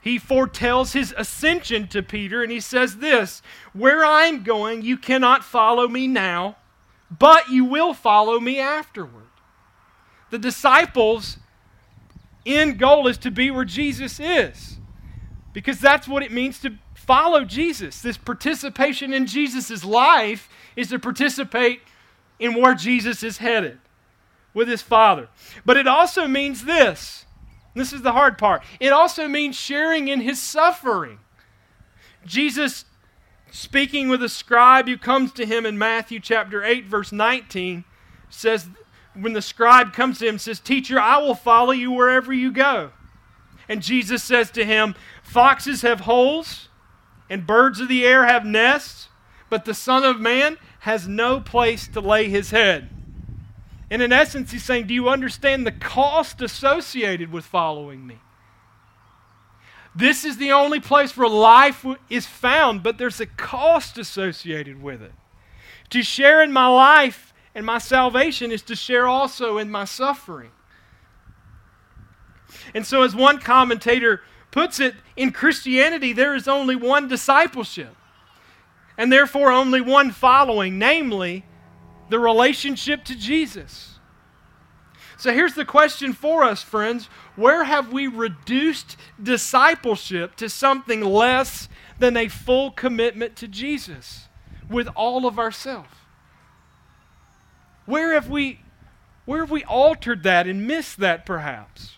he 0.00 0.18
foretells 0.18 0.92
his 0.92 1.14
ascension 1.16 1.88
to 1.88 2.02
Peter, 2.02 2.42
and 2.42 2.52
he 2.52 2.60
says 2.60 2.98
this 2.98 3.42
Where 3.72 4.04
I'm 4.04 4.42
going, 4.42 4.82
you 4.82 4.96
cannot 4.96 5.44
follow 5.44 5.88
me 5.88 6.06
now, 6.06 6.56
but 7.10 7.48
you 7.48 7.64
will 7.64 7.94
follow 7.94 8.38
me 8.38 8.58
afterward. 8.60 9.26
The 10.30 10.38
disciples' 10.38 11.38
end 12.46 12.78
goal 12.78 13.08
is 13.08 13.18
to 13.18 13.30
be 13.30 13.50
where 13.50 13.64
Jesus 13.64 14.20
is, 14.20 14.78
because 15.52 15.80
that's 15.80 16.06
what 16.06 16.22
it 16.22 16.32
means 16.32 16.60
to 16.60 16.74
follow 16.94 17.44
Jesus. 17.44 18.02
This 18.02 18.18
participation 18.18 19.12
in 19.12 19.26
Jesus' 19.26 19.84
life 19.84 20.48
is 20.76 20.88
to 20.88 20.98
participate 20.98 21.80
in 22.38 22.54
where 22.54 22.74
Jesus 22.74 23.22
is 23.22 23.38
headed 23.38 23.78
with 24.54 24.68
his 24.68 24.82
Father. 24.82 25.28
But 25.64 25.76
it 25.76 25.86
also 25.86 26.28
means 26.28 26.64
this 26.64 27.24
this 27.74 27.92
is 27.92 28.02
the 28.02 28.12
hard 28.12 28.38
part. 28.38 28.62
It 28.80 28.92
also 28.92 29.28
means 29.28 29.56
sharing 29.56 30.08
in 30.08 30.20
his 30.20 30.40
suffering. 30.40 31.18
Jesus, 32.24 32.84
speaking 33.50 34.08
with 34.08 34.22
a 34.22 34.28
scribe 34.28 34.86
who 34.86 34.98
comes 34.98 35.32
to 35.32 35.46
him 35.46 35.64
in 35.64 35.78
Matthew 35.78 36.20
chapter 36.20 36.64
8, 36.64 36.86
verse 36.86 37.12
19, 37.12 37.84
says, 38.30 38.68
when 39.14 39.32
the 39.32 39.42
scribe 39.42 39.92
comes 39.92 40.18
to 40.18 40.28
him, 40.28 40.38
says, 40.38 40.60
Teacher, 40.60 40.98
I 40.98 41.18
will 41.18 41.34
follow 41.34 41.72
you 41.72 41.90
wherever 41.90 42.32
you 42.32 42.52
go. 42.52 42.90
And 43.68 43.82
Jesus 43.82 44.22
says 44.22 44.50
to 44.52 44.64
him, 44.64 44.94
Foxes 45.22 45.82
have 45.82 46.00
holes, 46.00 46.68
and 47.28 47.46
birds 47.46 47.80
of 47.80 47.88
the 47.88 48.06
air 48.06 48.24
have 48.24 48.44
nests, 48.44 49.08
but 49.50 49.64
the 49.64 49.74
Son 49.74 50.04
of 50.04 50.20
Man 50.20 50.56
has 50.80 51.08
no 51.08 51.40
place 51.40 51.88
to 51.88 52.00
lay 52.00 52.28
his 52.28 52.50
head. 52.50 52.88
And 53.90 54.02
in 54.02 54.12
essence, 54.12 54.52
he's 54.52 54.64
saying, 54.64 54.86
Do 54.86 54.94
you 54.94 55.08
understand 55.08 55.66
the 55.66 55.72
cost 55.72 56.42
associated 56.42 57.32
with 57.32 57.44
following 57.44 58.06
me? 58.06 58.18
This 59.94 60.24
is 60.24 60.36
the 60.36 60.52
only 60.52 60.80
place 60.80 61.16
where 61.16 61.28
life 61.28 61.84
is 62.10 62.26
found, 62.26 62.82
but 62.82 62.98
there's 62.98 63.20
a 63.20 63.26
cost 63.26 63.98
associated 63.98 64.82
with 64.82 65.02
it. 65.02 65.12
To 65.90 66.02
share 66.02 66.42
in 66.42 66.52
my 66.52 66.68
life 66.68 67.32
and 67.54 67.64
my 67.64 67.78
salvation 67.78 68.52
is 68.52 68.62
to 68.62 68.76
share 68.76 69.06
also 69.06 69.58
in 69.58 69.70
my 69.70 69.84
suffering. 69.84 70.50
And 72.74 72.86
so, 72.86 73.02
as 73.02 73.16
one 73.16 73.38
commentator 73.40 74.22
puts 74.50 74.80
it, 74.80 74.94
in 75.16 75.32
Christianity, 75.32 76.12
there 76.12 76.34
is 76.34 76.46
only 76.46 76.76
one 76.76 77.08
discipleship, 77.08 77.94
and 78.96 79.12
therefore 79.12 79.50
only 79.50 79.80
one 79.80 80.10
following, 80.10 80.78
namely 80.78 81.44
the 82.08 82.18
relationship 82.18 83.04
to 83.04 83.16
Jesus. 83.16 83.98
So 85.18 85.32
here's 85.32 85.54
the 85.54 85.64
question 85.64 86.12
for 86.12 86.44
us, 86.44 86.62
friends. 86.62 87.06
Where 87.34 87.64
have 87.64 87.92
we 87.92 88.06
reduced 88.06 88.96
discipleship 89.20 90.36
to 90.36 90.48
something 90.48 91.00
less 91.00 91.68
than 91.98 92.16
a 92.16 92.28
full 92.28 92.70
commitment 92.70 93.34
to 93.36 93.48
Jesus 93.48 94.28
with 94.70 94.86
all 94.94 95.26
of 95.26 95.38
ourselves? 95.38 95.90
Where 97.84 98.14
have 98.14 98.28
we 98.28 98.60
where 99.24 99.40
have 99.40 99.50
we 99.50 99.64
altered 99.64 100.22
that 100.22 100.46
and 100.46 100.66
missed 100.66 101.00
that 101.00 101.26
perhaps? 101.26 101.96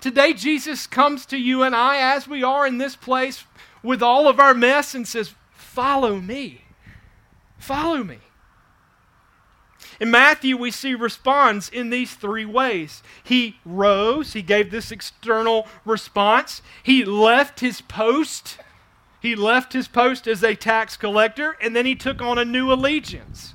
Today 0.00 0.32
Jesus 0.32 0.86
comes 0.86 1.24
to 1.26 1.38
you 1.38 1.62
and 1.62 1.74
I 1.74 1.98
as 2.16 2.26
we 2.26 2.42
are 2.42 2.66
in 2.66 2.78
this 2.78 2.96
place 2.96 3.44
with 3.82 4.02
all 4.02 4.26
of 4.28 4.40
our 4.40 4.54
mess 4.54 4.94
and 4.94 5.06
says, 5.06 5.34
"Follow 5.52 6.20
me. 6.20 6.64
Follow 7.58 8.02
me." 8.02 8.18
In 10.00 10.10
Matthew, 10.10 10.56
we 10.56 10.70
see 10.70 10.94
responds 10.94 11.68
in 11.68 11.90
these 11.90 12.14
three 12.14 12.46
ways. 12.46 13.02
He 13.22 13.56
rose, 13.66 14.32
he 14.32 14.40
gave 14.40 14.70
this 14.70 14.90
external 14.90 15.68
response. 15.84 16.62
He 16.82 17.04
left 17.04 17.60
his 17.60 17.82
post. 17.82 18.56
He 19.20 19.36
left 19.36 19.74
his 19.74 19.86
post 19.86 20.26
as 20.26 20.42
a 20.42 20.54
tax 20.54 20.96
collector, 20.96 21.54
and 21.60 21.76
then 21.76 21.84
he 21.84 21.94
took 21.94 22.22
on 22.22 22.38
a 22.38 22.44
new 22.46 22.72
allegiance. 22.72 23.52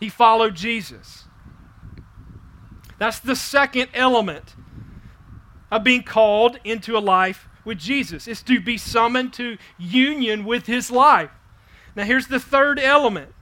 He 0.00 0.08
followed 0.08 0.54
Jesus. 0.54 1.24
That's 2.98 3.18
the 3.18 3.36
second 3.36 3.88
element 3.92 4.54
of 5.70 5.84
being 5.84 6.02
called 6.02 6.58
into 6.64 6.96
a 6.96 7.00
life 7.00 7.48
with 7.66 7.78
Jesus, 7.78 8.26
is 8.26 8.42
to 8.44 8.60
be 8.60 8.78
summoned 8.78 9.34
to 9.34 9.58
union 9.76 10.46
with 10.46 10.66
his 10.66 10.90
life. 10.90 11.30
Now, 11.94 12.04
here's 12.04 12.28
the 12.28 12.40
third 12.40 12.78
element 12.78 13.34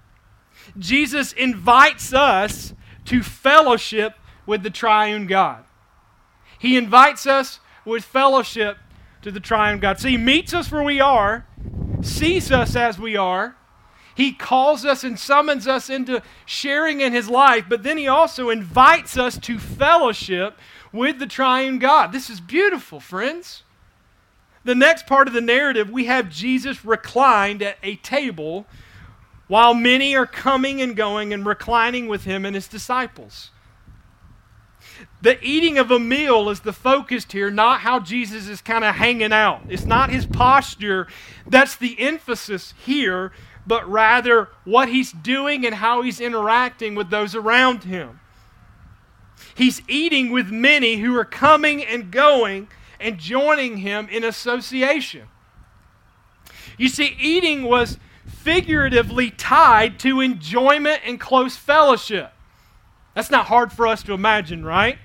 Jesus 0.79 1.33
invites 1.33 2.13
us 2.13 2.75
to 3.07 3.23
fellowship 3.23 4.15
with 4.47 4.63
the 4.63 4.71
triune 4.71 5.27
God. 5.27 5.65
He 6.59 6.77
invites 6.77 7.27
us 7.27 7.61
with 7.85 8.05
fellowship 8.05 8.79
to 9.23 9.31
the 9.31 9.41
triune 9.41 9.81
God. 9.81 9.99
So 9.99 10.09
he 10.09 10.17
meets 10.17 10.55
us 10.55 10.71
where 10.71 10.83
we 10.83 11.01
are, 11.01 11.47
sees 12.03 12.53
us 12.53 12.77
as 12.77 12.99
we 12.99 13.17
are. 13.17 13.57
He 14.15 14.33
calls 14.33 14.85
us 14.85 15.05
and 15.05 15.19
summons 15.19 15.67
us 15.67 15.89
into 15.89 16.23
sharing 16.45 17.01
in 17.01 17.13
his 17.13 17.31
life, 17.31 17.65
but 17.69 17.83
then 17.83 17.97
he 17.97 18.09
also 18.09 18.51
invites 18.51 19.17
us 19.17 19.39
to 19.39 19.59
fellowship 19.59 20.59
with 20.93 21.19
the 21.19 21.27
triune 21.27 21.79
God. 21.79 22.13
This 22.13 22.29
is 22.29 22.41
beautiful, 22.41 23.01
friends. 23.01 23.63
The 24.65 24.75
next 24.75 25.07
part 25.07 25.29
of 25.29 25.35
the 25.35 25.41
narrative, 25.41 25.91
we 25.91 26.05
have 26.05 26.29
Jesus 26.29 26.85
reclined 26.85 27.63
at 27.63 27.79
a 27.83 27.97
table 27.97 28.67
while 29.49 29.75
many 29.75 30.17
are 30.17 30.27
coming 30.27 30.81
and 30.81 30.97
going 30.97 31.33
and 31.33 31.45
reclining 31.45 32.07
with 32.09 32.25
him 32.25 32.45
and 32.45 32.55
his 32.55 32.69
disciples. 32.69 33.51
The 35.21 35.43
eating 35.43 35.79
of 35.79 35.91
a 35.91 35.99
meal 35.99 36.49
is 36.49 36.61
the 36.61 36.73
focus 36.73 37.27
here, 37.31 37.51
not 37.51 37.81
how 37.81 38.01
Jesus 38.01 38.49
is 38.49 38.61
kind 38.61 38.85
of 38.85 38.95
hanging 38.95 39.33
out. 39.33 39.63
It's 39.69 39.85
not 39.85 40.11
his 40.11 40.27
posture 40.27 41.07
that's 41.47 41.77
the 41.77 41.99
emphasis 42.01 42.75
here, 42.85 43.33
but 43.67 43.89
rather 43.89 44.49
what 44.65 44.89
he's 44.89 45.13
doing 45.13 45.65
and 45.65 45.77
how 45.77 46.03
he's 46.03 46.21
interacting 46.21 46.95
with 46.95 47.11
those 47.11 47.35
around 47.35 47.85
him. 47.85 48.21
He's 49.55 49.83
eating 49.89 50.31
with 50.31 50.51
many 50.51 50.97
who 50.97 51.17
are 51.17 51.25
coming 51.25 51.85
and 51.85 52.11
going 52.11 52.69
and 52.99 53.19
joining 53.19 53.79
him 53.79 54.09
in 54.09 54.25
association. 54.25 55.29
You 56.79 56.89
see, 56.89 57.17
eating 57.21 57.65
was 57.65 57.99
figuratively 58.43 59.31
tied 59.31 59.99
to 60.01 60.21
enjoyment 60.21 61.01
and 61.07 61.21
close 61.21 61.57
fellowship. 61.57 62.33
That's 63.15 63.31
not 63.31 63.47
hard 63.47 63.73
for 63.73 63.87
us 63.87 64.03
to 64.05 64.13
imagine, 64.13 64.65
right? 64.65 64.99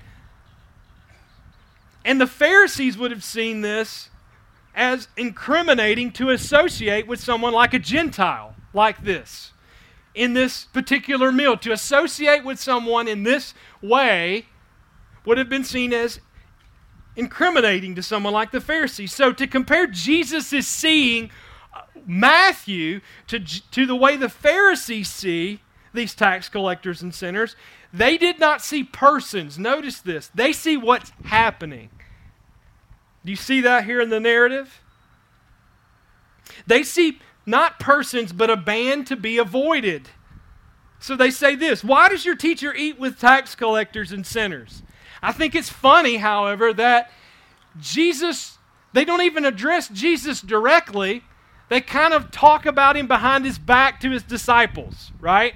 And 2.04 2.20
the 2.20 2.26
Pharisees 2.26 2.98
would 2.98 3.10
have 3.10 3.22
seen 3.22 3.60
this 3.60 4.10
as 4.74 5.08
incriminating 5.16 6.10
to 6.12 6.30
associate 6.30 7.06
with 7.06 7.20
someone 7.20 7.52
like 7.52 7.74
a 7.74 7.78
Gentile, 7.78 8.54
like 8.72 9.04
this, 9.04 9.52
in 10.14 10.34
this 10.34 10.64
particular 10.64 11.30
meal. 11.30 11.56
To 11.58 11.72
associate 11.72 12.44
with 12.44 12.58
someone 12.58 13.08
in 13.08 13.22
this 13.22 13.54
way 13.82 14.46
would 15.24 15.38
have 15.38 15.48
been 15.48 15.64
seen 15.64 15.92
as 15.92 16.20
incriminating 17.14 17.94
to 17.96 18.02
someone 18.02 18.32
like 18.32 18.52
the 18.52 18.60
Pharisees. 18.60 19.12
So 19.12 19.32
to 19.32 19.46
compare 19.46 19.86
Jesus' 19.86 20.66
seeing 20.66 21.30
Matthew 22.06 23.00
to, 23.28 23.38
to 23.38 23.86
the 23.86 23.96
way 23.96 24.16
the 24.16 24.28
Pharisees 24.28 25.08
see 25.08 25.60
these 25.92 26.14
tax 26.14 26.48
collectors 26.48 27.02
and 27.02 27.14
sinners, 27.14 27.56
they 27.92 28.18
did 28.18 28.38
not 28.38 28.62
see 28.62 28.84
persons. 28.84 29.58
Notice 29.58 30.00
this. 30.00 30.30
They 30.34 30.52
see 30.52 30.76
what's 30.76 31.10
happening. 31.24 31.90
Do 33.24 33.30
you 33.30 33.36
see 33.36 33.60
that 33.62 33.84
here 33.84 34.00
in 34.00 34.10
the 34.10 34.20
narrative? 34.20 34.80
They 36.66 36.82
see 36.82 37.18
not 37.46 37.80
persons, 37.80 38.32
but 38.32 38.50
a 38.50 38.56
band 38.56 39.06
to 39.08 39.16
be 39.16 39.38
avoided. 39.38 40.08
So 41.00 41.16
they 41.16 41.30
say 41.30 41.54
this 41.54 41.82
Why 41.82 42.08
does 42.08 42.24
your 42.24 42.36
teacher 42.36 42.74
eat 42.74 42.98
with 42.98 43.18
tax 43.18 43.54
collectors 43.54 44.12
and 44.12 44.26
sinners? 44.26 44.82
I 45.22 45.32
think 45.32 45.54
it's 45.54 45.70
funny, 45.70 46.16
however, 46.16 46.72
that 46.74 47.10
Jesus, 47.80 48.58
they 48.92 49.04
don't 49.04 49.22
even 49.22 49.44
address 49.44 49.88
Jesus 49.88 50.40
directly. 50.40 51.22
They 51.68 51.80
kind 51.80 52.14
of 52.14 52.30
talk 52.30 52.66
about 52.66 52.96
him 52.96 53.06
behind 53.06 53.44
his 53.44 53.58
back 53.58 54.00
to 54.00 54.10
his 54.10 54.22
disciples, 54.22 55.12
right? 55.20 55.54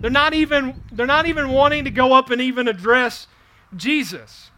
They're 0.00 0.10
not 0.10 0.32
even, 0.32 0.82
they're 0.92 1.06
not 1.06 1.26
even 1.26 1.48
wanting 1.48 1.84
to 1.84 1.90
go 1.90 2.12
up 2.12 2.30
and 2.30 2.40
even 2.40 2.68
address 2.68 3.26
Jesus. 3.76 4.50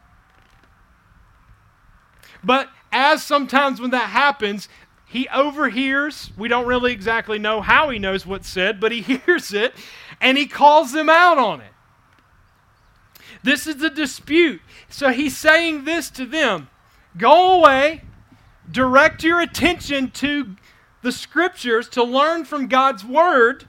But 2.44 2.68
as 2.92 3.22
sometimes 3.22 3.80
when 3.80 3.90
that 3.90 4.10
happens, 4.10 4.68
he 5.06 5.28
overhears. 5.28 6.30
We 6.36 6.48
don't 6.48 6.66
really 6.66 6.92
exactly 6.92 7.38
know 7.38 7.60
how 7.60 7.90
he 7.90 7.98
knows 7.98 8.26
what's 8.26 8.48
said, 8.48 8.80
but 8.80 8.92
he 8.92 9.00
hears 9.26 9.52
it 9.52 9.74
and 10.20 10.36
he 10.36 10.46
calls 10.46 10.92
them 10.92 11.08
out 11.08 11.38
on 11.38 11.60
it. 11.60 11.72
This 13.42 13.66
is 13.66 13.82
a 13.82 13.90
dispute. 13.90 14.60
So 14.88 15.10
he's 15.10 15.36
saying 15.36 15.84
this 15.84 16.10
to 16.10 16.26
them 16.26 16.68
Go 17.16 17.58
away, 17.58 18.02
direct 18.72 19.22
your 19.22 19.40
attention 19.40 20.11
to 20.12 20.56
the 21.02 21.12
scriptures 21.12 21.88
to 21.90 22.02
learn 22.02 22.44
from 22.44 22.66
God's 22.66 23.04
word, 23.04 23.64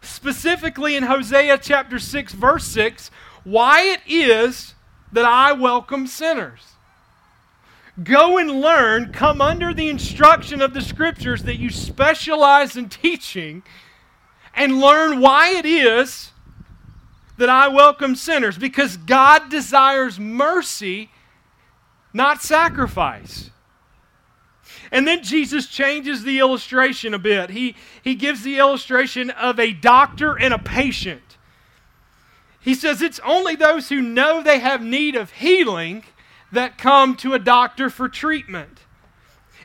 specifically 0.00 0.96
in 0.96 1.04
Hosea 1.04 1.58
chapter 1.58 1.98
6, 1.98 2.32
verse 2.32 2.64
6, 2.66 3.10
why 3.44 3.82
it 3.82 4.00
is 4.06 4.74
that 5.12 5.24
I 5.24 5.52
welcome 5.52 6.06
sinners. 6.06 6.72
Go 8.02 8.38
and 8.38 8.60
learn, 8.60 9.12
come 9.12 9.40
under 9.40 9.74
the 9.74 9.88
instruction 9.88 10.62
of 10.62 10.72
the 10.72 10.80
scriptures 10.80 11.42
that 11.42 11.58
you 11.58 11.68
specialize 11.68 12.76
in 12.76 12.88
teaching, 12.88 13.62
and 14.54 14.80
learn 14.80 15.20
why 15.20 15.50
it 15.50 15.66
is 15.66 16.30
that 17.36 17.48
I 17.48 17.68
welcome 17.68 18.14
sinners 18.14 18.56
because 18.56 18.96
God 18.96 19.50
desires 19.50 20.18
mercy, 20.18 21.10
not 22.12 22.42
sacrifice. 22.42 23.50
And 24.92 25.08
then 25.08 25.22
Jesus 25.22 25.66
changes 25.66 26.22
the 26.22 26.38
illustration 26.38 27.14
a 27.14 27.18
bit. 27.18 27.50
He, 27.50 27.74
he 28.02 28.14
gives 28.14 28.42
the 28.42 28.58
illustration 28.58 29.30
of 29.30 29.58
a 29.58 29.72
doctor 29.72 30.38
and 30.38 30.52
a 30.52 30.58
patient. 30.58 31.38
He 32.60 32.74
says 32.74 33.00
it's 33.00 33.18
only 33.24 33.56
those 33.56 33.88
who 33.88 34.02
know 34.02 34.42
they 34.42 34.58
have 34.58 34.82
need 34.82 35.16
of 35.16 35.32
healing 35.32 36.04
that 36.52 36.76
come 36.76 37.16
to 37.16 37.32
a 37.32 37.38
doctor 37.38 37.88
for 37.88 38.08
treatment. 38.08 38.80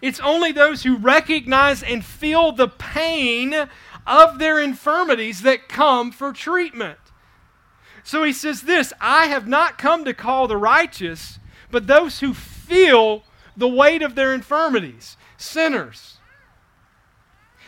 It's 0.02 0.22
only 0.22 0.54
those 0.54 0.84
who 0.84 0.96
recognize 0.96 1.84
and 1.84 2.06
feel 2.06 2.54
the 2.54 2.70
pain 2.70 3.68
of 4.08 4.40
their 4.40 4.60
infirmities 4.60 5.42
that 5.42 5.68
come 5.68 6.12
for 6.12 6.32
treatment. 6.32 7.00
So 8.04 8.24
he 8.24 8.32
says 8.32 8.62
this 8.62 8.94
I 9.02 9.26
have 9.26 9.48
not 9.48 9.78
come 9.78 10.06
to 10.06 10.14
call 10.14 10.48
the 10.48 10.56
righteous, 10.56 11.40
but 11.70 11.88
those 11.88 12.22
who 12.22 12.34
feel 12.34 13.24
the 13.58 13.68
weight 13.68 14.04
of 14.04 14.16
their 14.16 14.34
infirmities, 14.34 15.17
sinners. 15.38 16.18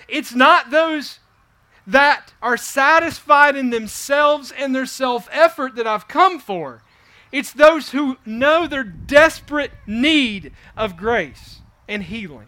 It's 0.08 0.34
not 0.34 0.72
those 0.72 1.20
that 1.86 2.34
are 2.42 2.58
satisfied 2.58 3.56
in 3.56 3.70
themselves 3.70 4.52
and 4.52 4.76
their 4.76 4.86
self 4.86 5.28
effort 5.32 5.76
that 5.76 5.88
I've 5.88 6.08
come 6.08 6.40
for. 6.40 6.84
It's 7.32 7.52
those 7.52 7.92
who 7.92 8.18
know 8.26 8.68
their 8.68 8.84
desperate 8.84 9.72
need 9.86 10.52
of 10.76 10.98
grace 10.98 11.62
and 11.88 12.04
healing. 12.04 12.48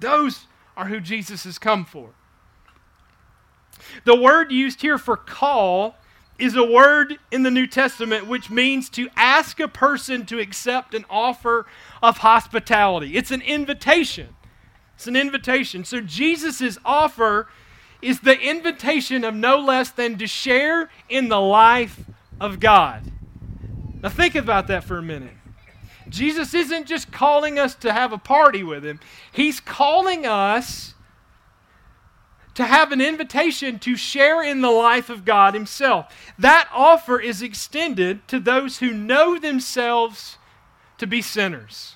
Those 0.00 0.46
are 0.76 0.86
who 0.86 1.00
Jesus 1.00 1.44
has 1.44 1.58
come 1.58 1.84
for. 1.84 2.10
The 4.04 4.16
word 4.16 4.50
used 4.50 4.82
here 4.82 4.98
for 4.98 5.16
call 5.16 5.96
is 6.40 6.56
a 6.56 6.64
word 6.64 7.18
in 7.30 7.42
the 7.42 7.50
New 7.50 7.66
Testament 7.66 8.26
which 8.26 8.50
means 8.50 8.88
to 8.90 9.08
ask 9.16 9.60
a 9.60 9.68
person 9.68 10.26
to 10.26 10.38
accept 10.38 10.94
an 10.94 11.04
offer 11.10 11.66
of 12.02 12.18
hospitality. 12.18 13.16
It's 13.16 13.30
an 13.30 13.42
invitation. 13.42 14.34
It's 14.94 15.06
an 15.06 15.16
invitation. 15.16 15.84
So 15.84 16.00
Jesus' 16.00 16.78
offer 16.84 17.48
is 18.02 18.20
the 18.20 18.38
invitation 18.38 19.24
of 19.24 19.34
no 19.34 19.58
less 19.58 19.90
than 19.90 20.18
to 20.18 20.26
share 20.26 20.90
in 21.08 21.28
the 21.28 21.40
life 21.40 22.04
of 22.40 22.60
God. 22.60 23.10
Now 24.02 24.08
think 24.08 24.34
about 24.34 24.66
that 24.68 24.84
for 24.84 24.98
a 24.98 25.02
minute. 25.02 25.34
Jesus 26.08 26.54
isn't 26.54 26.86
just 26.86 27.12
calling 27.12 27.58
us 27.58 27.74
to 27.76 27.92
have 27.92 28.12
a 28.12 28.18
party 28.18 28.62
with 28.62 28.84
him, 28.84 29.00
he's 29.32 29.60
calling 29.60 30.26
us 30.26 30.94
to 32.60 32.66
have 32.66 32.92
an 32.92 33.00
invitation 33.00 33.78
to 33.78 33.96
share 33.96 34.42
in 34.42 34.60
the 34.60 34.70
life 34.70 35.08
of 35.08 35.24
God 35.24 35.54
Himself. 35.54 36.14
That 36.38 36.68
offer 36.72 37.18
is 37.18 37.40
extended 37.40 38.28
to 38.28 38.38
those 38.38 38.78
who 38.78 38.92
know 38.92 39.38
themselves 39.38 40.36
to 40.98 41.06
be 41.06 41.22
sinners, 41.22 41.94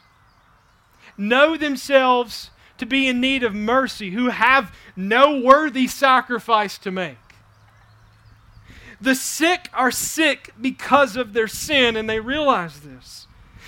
know 1.18 1.58
themselves 1.58 2.50
to 2.78 2.86
be 2.86 3.06
in 3.06 3.20
need 3.20 3.42
of 3.42 3.54
mercy, 3.54 4.12
who 4.12 4.30
have 4.30 4.74
no 4.96 5.38
worthy 5.38 5.86
sacrifice 5.86 6.78
to 6.78 6.90
make. 6.90 7.18
The 9.00 9.14
sick 9.14 9.68
are 9.74 9.90
sick 9.90 10.54
because 10.58 11.14
of 11.14 11.34
their 11.34 11.48
sin, 11.48 11.94
and 11.94 12.08
they 12.08 12.20
realize 12.20 12.80
this. 12.80 13.26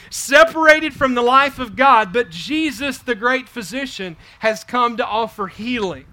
Separated 0.08 0.94
from 0.94 1.14
the 1.14 1.22
life 1.22 1.58
of 1.58 1.76
God, 1.76 2.14
but 2.14 2.30
Jesus, 2.30 2.96
the 2.96 3.14
great 3.14 3.50
physician, 3.50 4.16
has 4.38 4.64
come 4.64 4.96
to 4.96 5.06
offer 5.06 5.48
healing 5.48 6.06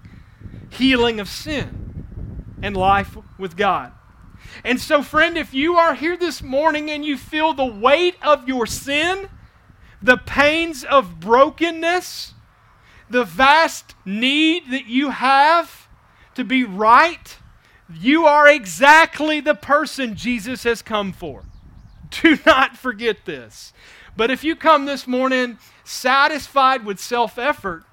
healing 0.74 1.20
of 1.20 1.28
sin 1.28 2.06
and 2.62 2.76
life 2.76 3.16
with 3.38 3.56
God. 3.56 3.92
And 4.64 4.80
so, 4.80 5.02
friend, 5.02 5.36
if 5.36 5.52
you 5.54 5.74
are 5.76 5.94
here 5.94 6.16
this 6.16 6.42
morning 6.42 6.90
and 6.90 7.04
you 7.04 7.16
feel 7.16 7.54
the 7.54 7.64
weight 7.64 8.16
of 8.22 8.46
your 8.48 8.66
sin, 8.66 9.28
the 10.02 10.16
pains 10.16 10.84
of 10.84 11.18
brokenness, 11.20 12.34
the 13.08 13.24
vast 13.24 13.94
need 14.04 14.70
that 14.70 14.86
you 14.86 15.10
have 15.10 15.88
to 16.34 16.44
be 16.44 16.64
right, 16.64 17.38
you 17.92 18.26
are 18.26 18.48
exactly 18.48 19.40
the 19.40 19.54
person 19.54 20.14
Jesus 20.14 20.64
has 20.64 20.82
come 20.82 21.12
for. 21.12 21.44
Do 22.22 22.38
not 22.46 22.76
forget 22.76 23.24
this. 23.24 23.72
But 24.16 24.30
if 24.30 24.44
you 24.44 24.56
come 24.56 24.84
this 24.84 25.06
morning 25.06 25.58
satisfied 25.84 26.84
with 26.84 27.00
self 27.00 27.38
effort, 27.38 27.84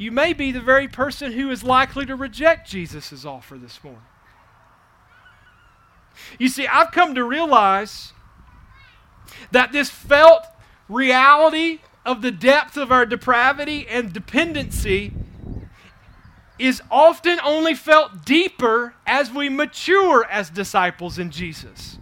you 0.00 0.10
may 0.10 0.32
be 0.32 0.50
the 0.50 0.62
very 0.62 0.88
person 0.88 1.32
who 1.32 1.50
is 1.50 1.62
likely 1.62 2.06
to 2.06 2.16
reject 2.16 2.66
Jesus' 2.66 3.26
offer 3.26 3.58
this 3.58 3.84
morning. 3.84 4.00
You 6.38 6.48
see, 6.48 6.66
I've 6.66 6.90
come 6.90 7.14
to 7.16 7.22
realize 7.22 8.14
that 9.52 9.72
this 9.72 9.90
felt 9.90 10.46
reality 10.88 11.80
of 12.06 12.22
the 12.22 12.30
depth 12.30 12.78
of 12.78 12.90
our 12.90 13.04
depravity 13.04 13.86
and 13.86 14.10
dependency 14.10 15.12
is 16.58 16.80
often 16.90 17.38
only 17.44 17.74
felt 17.74 18.24
deeper 18.24 18.94
as 19.06 19.30
we 19.30 19.50
mature 19.50 20.24
as 20.30 20.48
disciples 20.48 21.18
in 21.18 21.30
Jesus. 21.30 21.98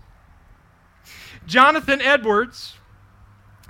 Jonathan 1.47 2.01
Edwards 2.01 2.75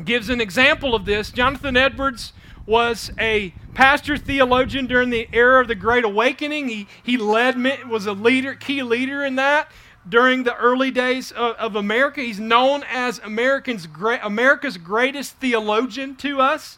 gives 0.04 0.28
an 0.28 0.42
example 0.42 0.94
of 0.94 1.06
this. 1.06 1.30
Jonathan 1.30 1.78
Edwards 1.78 2.34
was 2.68 3.10
a 3.18 3.54
pastor 3.72 4.18
theologian 4.18 4.86
during 4.86 5.08
the 5.08 5.26
era 5.32 5.62
of 5.62 5.68
the 5.68 5.74
Great 5.74 6.04
Awakening. 6.04 6.68
He, 6.68 6.86
he 7.02 7.16
led, 7.16 7.56
was 7.88 8.04
a 8.04 8.12
leader, 8.12 8.54
key 8.54 8.82
leader 8.82 9.24
in 9.24 9.36
that 9.36 9.72
during 10.06 10.44
the 10.44 10.54
early 10.54 10.90
days 10.90 11.32
of, 11.32 11.56
of 11.56 11.76
America. 11.76 12.20
He's 12.20 12.38
known 12.38 12.84
as 12.86 13.20
Americans, 13.20 13.88
America's 14.22 14.76
greatest 14.76 15.36
theologian 15.36 16.14
to 16.16 16.42
us. 16.42 16.76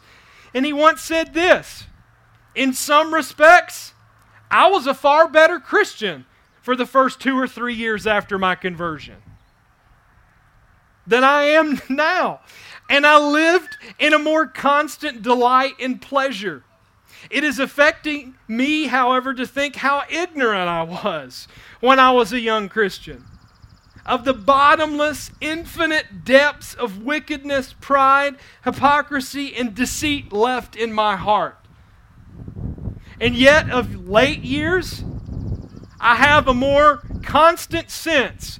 And 0.53 0.65
he 0.65 0.71
once 0.71 1.01
said 1.01 1.33
this 1.33 1.83
In 2.55 2.71
some 2.71 3.13
respects, 3.13 3.93
I 4.49 4.69
was 4.69 4.87
a 4.87 4.93
far 4.93 5.27
better 5.27 5.59
Christian 5.59 6.25
for 6.61 6.77
the 6.77 6.85
first 6.85 7.19
two 7.19 7.37
or 7.37 7.49
three 7.49 7.75
years 7.75 8.07
after 8.07 8.39
my 8.39 8.55
conversion 8.55 9.17
than 11.05 11.23
I 11.23 11.43
am 11.43 11.81
now. 11.89 12.39
And 12.91 13.07
I 13.07 13.17
lived 13.17 13.77
in 13.99 14.13
a 14.13 14.19
more 14.19 14.45
constant 14.45 15.21
delight 15.21 15.75
and 15.79 16.01
pleasure. 16.01 16.65
It 17.29 17.45
is 17.45 17.57
affecting 17.57 18.35
me, 18.49 18.87
however, 18.87 19.33
to 19.33 19.47
think 19.47 19.77
how 19.77 20.03
ignorant 20.09 20.67
I 20.67 20.83
was 20.83 21.47
when 21.79 21.99
I 21.99 22.11
was 22.11 22.33
a 22.33 22.39
young 22.41 22.67
Christian 22.67 23.23
of 24.05 24.25
the 24.25 24.33
bottomless, 24.33 25.31
infinite 25.39 26.25
depths 26.25 26.73
of 26.73 27.01
wickedness, 27.01 27.73
pride, 27.79 28.35
hypocrisy, 28.65 29.55
and 29.55 29.73
deceit 29.73 30.33
left 30.33 30.75
in 30.75 30.91
my 30.91 31.15
heart. 31.15 31.57
And 33.21 33.35
yet, 33.35 33.69
of 33.69 34.09
late 34.09 34.41
years, 34.41 35.01
I 36.01 36.15
have 36.15 36.45
a 36.45 36.53
more 36.53 37.03
constant 37.23 37.89
sense 37.89 38.59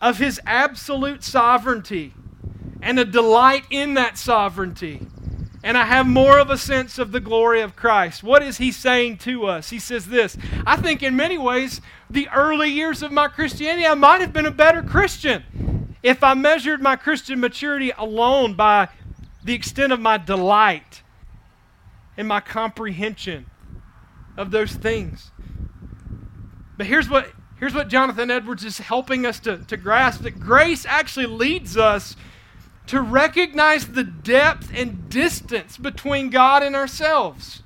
of 0.00 0.18
His 0.18 0.40
absolute 0.46 1.22
sovereignty 1.22 2.14
and 2.82 2.98
a 2.98 3.04
delight 3.06 3.64
in 3.70 3.94
that 3.94 4.18
sovereignty 4.18 5.06
and 5.64 5.78
I 5.78 5.84
have 5.84 6.06
more 6.06 6.38
of 6.38 6.50
a 6.50 6.58
sense 6.58 6.98
of 6.98 7.12
the 7.12 7.20
glory 7.20 7.60
of 7.60 7.76
Christ. 7.76 8.22
What 8.22 8.42
is 8.42 8.58
he 8.58 8.72
saying 8.72 9.18
to 9.18 9.46
us? 9.46 9.70
He 9.70 9.78
says 9.78 10.06
this 10.06 10.36
I 10.66 10.76
think 10.76 11.02
in 11.02 11.14
many 11.16 11.38
ways, 11.38 11.80
the 12.10 12.28
early 12.28 12.70
years 12.70 13.02
of 13.02 13.12
my 13.12 13.28
Christianity, 13.28 13.86
I 13.86 13.94
might 13.94 14.20
have 14.20 14.32
been 14.32 14.46
a 14.46 14.50
better 14.50 14.82
Christian 14.82 15.94
if 16.02 16.24
I 16.24 16.34
measured 16.34 16.82
my 16.82 16.96
Christian 16.96 17.38
maturity 17.38 17.92
alone 17.96 18.54
by 18.54 18.88
the 19.44 19.54
extent 19.54 19.92
of 19.92 20.00
my 20.00 20.18
delight 20.18 21.02
and 22.16 22.26
my 22.26 22.40
comprehension 22.40 23.46
of 24.36 24.50
those 24.50 24.72
things. 24.72 25.30
But 26.76 26.86
here's 26.86 27.08
what, 27.08 27.30
here's 27.60 27.74
what 27.74 27.88
Jonathan 27.88 28.32
Edwards 28.32 28.64
is 28.64 28.78
helping 28.78 29.24
us 29.24 29.38
to, 29.40 29.58
to 29.58 29.76
grasp 29.76 30.22
that 30.22 30.40
grace 30.40 30.84
actually 30.86 31.26
leads 31.26 31.76
us 31.76 32.16
to 32.86 33.00
recognize 33.00 33.88
the 33.88 34.04
depth 34.04 34.70
and 34.74 35.08
distance 35.08 35.76
between 35.76 36.30
God 36.30 36.62
and 36.62 36.74
ourselves. 36.74 37.62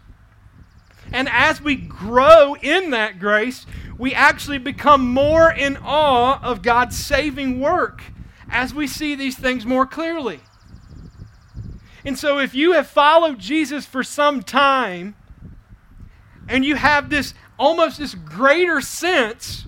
And 1.13 1.29
as 1.29 1.61
we 1.61 1.77
grow 1.77 2.55
in 2.57 2.91
that 2.91 3.19
grace, 3.19 3.67
we 3.99 4.13
actually 4.15 4.59
become 4.59 5.13
more 5.13 5.51
in 5.51 5.79
awe 5.79 6.41
of 6.43 6.63
God's 6.63 6.97
saving 6.97 7.61
work 7.61 8.03
as 8.51 8.75
we 8.75 8.87
see 8.87 9.15
these 9.15 9.37
things 9.37 9.65
more 9.65 9.87
clearly. 9.87 10.41
And 12.05 12.19
so, 12.19 12.39
if 12.39 12.55
you 12.55 12.73
have 12.73 12.87
followed 12.87 13.39
Jesus 13.39 13.85
for 13.85 14.05
some 14.05 14.43
time 14.43 15.17
and 16.49 16.65
you 16.65 16.77
have 16.77 17.11
this 17.11 17.35
almost 17.59 17.99
this 17.99 18.15
greater 18.15 18.81
sense 18.81 19.67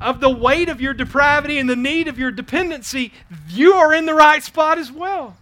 of 0.00 0.20
the 0.20 0.30
weight 0.30 0.68
of 0.68 0.80
your 0.80 0.94
depravity 0.94 1.58
and 1.58 1.68
the 1.68 1.76
need 1.76 2.08
of 2.08 2.18
your 2.18 2.30
dependency, 2.30 3.12
you 3.48 3.74
are 3.74 3.92
in 3.92 4.06
the 4.06 4.14
right 4.14 4.42
spot 4.42 4.78
as 4.78 4.92
well. 4.92 5.36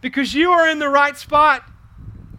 Because 0.00 0.34
you 0.34 0.50
are 0.50 0.68
in 0.68 0.78
the 0.78 0.88
right 0.88 1.16
spot 1.16 1.64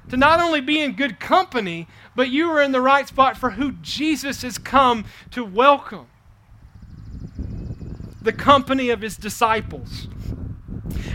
to 0.09 0.17
not 0.17 0.39
only 0.39 0.61
be 0.61 0.79
in 0.79 0.93
good 0.93 1.19
company, 1.19 1.87
but 2.15 2.29
you 2.29 2.49
are 2.49 2.61
in 2.61 2.71
the 2.71 2.81
right 2.81 3.07
spot 3.07 3.37
for 3.37 3.51
who 3.51 3.73
Jesus 3.81 4.43
has 4.43 4.57
come 4.57 5.05
to 5.31 5.43
welcome 5.43 6.07
the 8.21 8.33
company 8.33 8.89
of 8.89 9.01
his 9.01 9.17
disciples. 9.17 10.07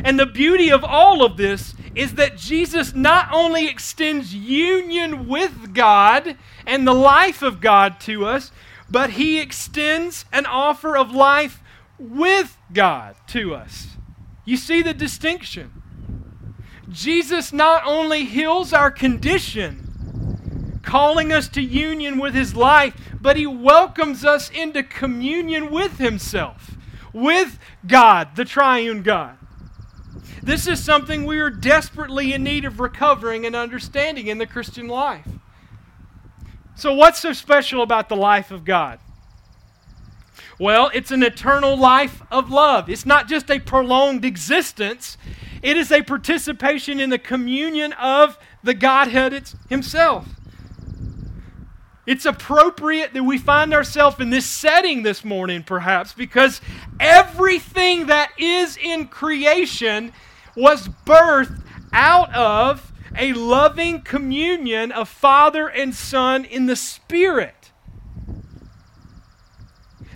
And 0.05 0.19
the 0.19 0.27
beauty 0.27 0.71
of 0.71 0.85
all 0.85 1.25
of 1.25 1.37
this 1.37 1.75
is 1.95 2.15
that 2.15 2.37
Jesus 2.37 2.95
not 2.95 3.29
only 3.33 3.67
extends 3.69 4.35
union 4.35 5.29
with 5.29 5.75
God 5.75 6.37
and 6.67 6.87
the 6.87 6.95
life 6.95 7.43
of 7.43 7.61
God 7.61 8.01
to 8.01 8.25
us, 8.27 8.53
but 8.91 9.11
he 9.11 9.41
extends 9.41 10.25
an 10.33 10.47
offer 10.47 10.97
of 10.97 11.13
life 11.13 11.63
with 11.99 12.57
God 12.73 13.15
to 13.29 13.55
us. 13.55 13.89
You 14.45 14.57
see 14.57 14.83
the 14.83 14.95
distinction. 14.95 15.83
Jesus 16.89 17.53
not 17.53 17.83
only 17.87 18.25
heals 18.25 18.73
our 18.73 18.91
condition, 18.91 20.81
calling 20.83 21.33
us 21.33 21.49
to 21.49 21.63
union 21.63 22.19
with 22.19 22.35
his 22.35 22.57
life, 22.57 22.95
but 23.21 23.37
he 23.37 23.47
welcomes 23.47 24.25
us 24.25 24.51
into 24.51 24.83
communion 24.83 25.71
with 25.71 25.99
himself, 25.99 26.77
with 27.13 27.59
God, 27.87 28.35
the 28.35 28.45
triune 28.45 29.03
God. 29.03 29.37
This 30.43 30.67
is 30.67 30.83
something 30.83 31.25
we 31.25 31.39
are 31.39 31.51
desperately 31.51 32.33
in 32.33 32.43
need 32.43 32.65
of 32.65 32.81
recovering 32.81 33.45
and 33.47 33.55
understanding 33.55 34.27
in 34.27 34.39
the 34.39 34.47
Christian 34.47 34.89
life. 34.89 35.29
So, 36.81 36.95
what's 36.95 37.21
so 37.21 37.35
special 37.35 37.83
about 37.83 38.09
the 38.09 38.17
life 38.17 38.51
of 38.51 38.65
God? 38.65 39.01
Well, 40.59 40.91
it's 40.95 41.11
an 41.11 41.23
eternal 41.23 41.77
life 41.77 42.23
of 42.31 42.51
love. 42.51 42.89
It's 42.89 43.05
not 43.05 43.29
just 43.29 43.51
a 43.51 43.59
prolonged 43.59 44.25
existence, 44.25 45.19
it 45.63 45.77
is 45.77 45.93
a 45.93 46.01
participation 46.01 46.99
in 46.99 47.11
the 47.11 47.19
communion 47.19 47.93
of 47.93 48.39
the 48.65 48.73
Godhead 48.73 49.53
Himself. 49.69 50.27
It's 52.07 52.25
appropriate 52.25 53.13
that 53.13 53.25
we 53.25 53.37
find 53.37 53.75
ourselves 53.75 54.19
in 54.19 54.31
this 54.31 54.47
setting 54.47 55.03
this 55.03 55.23
morning, 55.23 55.63
perhaps, 55.63 56.15
because 56.15 56.63
everything 56.99 58.07
that 58.07 58.31
is 58.39 58.79
in 58.79 59.09
creation 59.09 60.15
was 60.57 60.89
birthed 61.05 61.63
out 61.93 62.35
of 62.35 62.90
a 63.17 63.33
loving 63.33 64.03
communion 64.03 64.93
of 64.93 65.09
Father 65.09 65.69
and 65.69 65.95
Son 65.95 66.45
in 66.45 66.67
the 66.67 66.77
Spirit. 66.77 67.71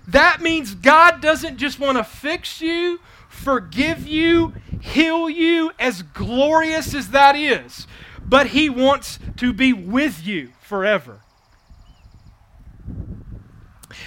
That 0.06 0.40
means 0.40 0.74
God 0.74 1.20
doesn't 1.20 1.56
just 1.56 1.80
want 1.80 1.98
to 1.98 2.04
fix 2.04 2.60
you, 2.60 3.00
forgive 3.28 4.06
you, 4.06 4.52
heal 4.80 5.28
you, 5.28 5.72
as 5.78 6.02
glorious 6.02 6.94
as 6.94 7.10
that 7.10 7.34
is, 7.36 7.86
but 8.24 8.48
He 8.48 8.68
wants 8.68 9.18
to 9.38 9.52
be 9.52 9.72
with 9.72 10.26
you 10.26 10.52
forever. 10.60 11.20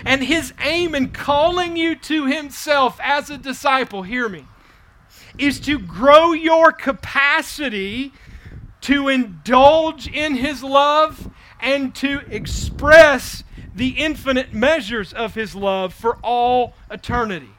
And 0.06 0.24
His 0.24 0.54
aim 0.62 0.94
in 0.96 1.10
calling 1.10 1.76
you 1.76 1.96
to 1.96 2.28
Himself 2.28 3.00
as 3.02 3.30
a 3.30 3.38
disciple, 3.38 4.04
hear 4.04 4.30
me, 4.30 4.46
is 5.38 5.60
to 5.62 5.80
grow 5.80 6.32
your 6.32 6.72
capacity 6.72 8.14
to 8.88 9.10
indulge 9.10 10.08
in 10.08 10.36
His 10.36 10.64
love 10.64 11.30
and 11.60 11.94
to 11.94 12.22
express 12.30 13.44
the 13.76 13.90
infinite 13.90 14.54
measures 14.54 15.12
of 15.12 15.36
His 15.36 15.54
love 15.54 15.94
for 15.94 16.16
all 16.24 16.74
eternity. 16.90 17.50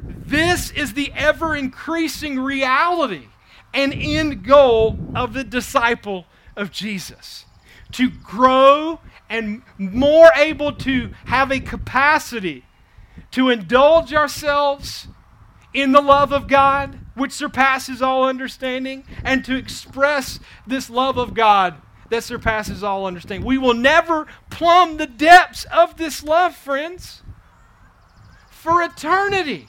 This 0.00 0.70
is 0.70 0.92
the 0.92 1.12
ever 1.16 1.56
increasing 1.56 2.38
reality 2.38 3.26
and 3.74 3.92
end 3.92 4.44
goal 4.44 4.96
of 5.16 5.32
the 5.32 5.42
disciple 5.42 6.26
of 6.54 6.70
Jesus 6.70 7.44
to 7.90 8.10
grow 8.10 9.00
and 9.28 9.62
more 9.78 10.30
able 10.36 10.70
to 10.74 11.10
have 11.24 11.50
a 11.50 11.58
capacity 11.58 12.64
to 13.32 13.48
indulge 13.48 14.14
ourselves 14.14 15.08
in 15.74 15.90
the 15.90 16.00
love 16.00 16.32
of 16.32 16.46
God 16.46 17.00
which 17.18 17.32
surpasses 17.32 18.00
all 18.00 18.24
understanding, 18.24 19.04
and 19.24 19.44
to 19.44 19.56
express 19.56 20.40
this 20.66 20.88
love 20.88 21.18
of 21.18 21.34
God 21.34 21.74
that 22.10 22.24
surpasses 22.24 22.82
all 22.82 23.06
understanding. 23.06 23.46
We 23.46 23.58
will 23.58 23.74
never 23.74 24.26
plumb 24.50 24.96
the 24.96 25.06
depths 25.06 25.66
of 25.72 25.96
this 25.96 26.22
love, 26.22 26.54
friends, 26.54 27.22
for 28.50 28.82
eternity. 28.82 29.68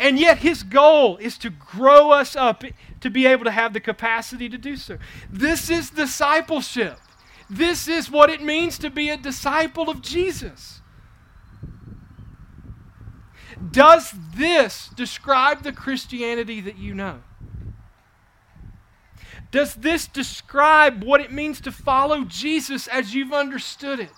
And 0.00 0.18
yet, 0.18 0.38
his 0.38 0.62
goal 0.62 1.16
is 1.16 1.36
to 1.38 1.50
grow 1.50 2.12
us 2.12 2.36
up 2.36 2.62
to 3.00 3.10
be 3.10 3.26
able 3.26 3.44
to 3.44 3.50
have 3.50 3.72
the 3.72 3.80
capacity 3.80 4.48
to 4.48 4.56
do 4.56 4.76
so. 4.76 4.98
This 5.28 5.70
is 5.70 5.90
discipleship. 5.90 6.98
This 7.50 7.88
is 7.88 8.10
what 8.10 8.30
it 8.30 8.42
means 8.42 8.78
to 8.78 8.90
be 8.90 9.10
a 9.10 9.16
disciple 9.16 9.90
of 9.90 10.02
Jesus. 10.02 10.77
Does 13.70 14.12
this 14.34 14.88
describe 14.88 15.62
the 15.62 15.72
Christianity 15.72 16.60
that 16.60 16.78
you 16.78 16.94
know? 16.94 17.20
Does 19.50 19.74
this 19.74 20.06
describe 20.06 21.02
what 21.02 21.20
it 21.20 21.32
means 21.32 21.60
to 21.62 21.72
follow 21.72 22.24
Jesus 22.24 22.86
as 22.86 23.14
you've 23.14 23.32
understood 23.32 23.98
it? 23.98 24.10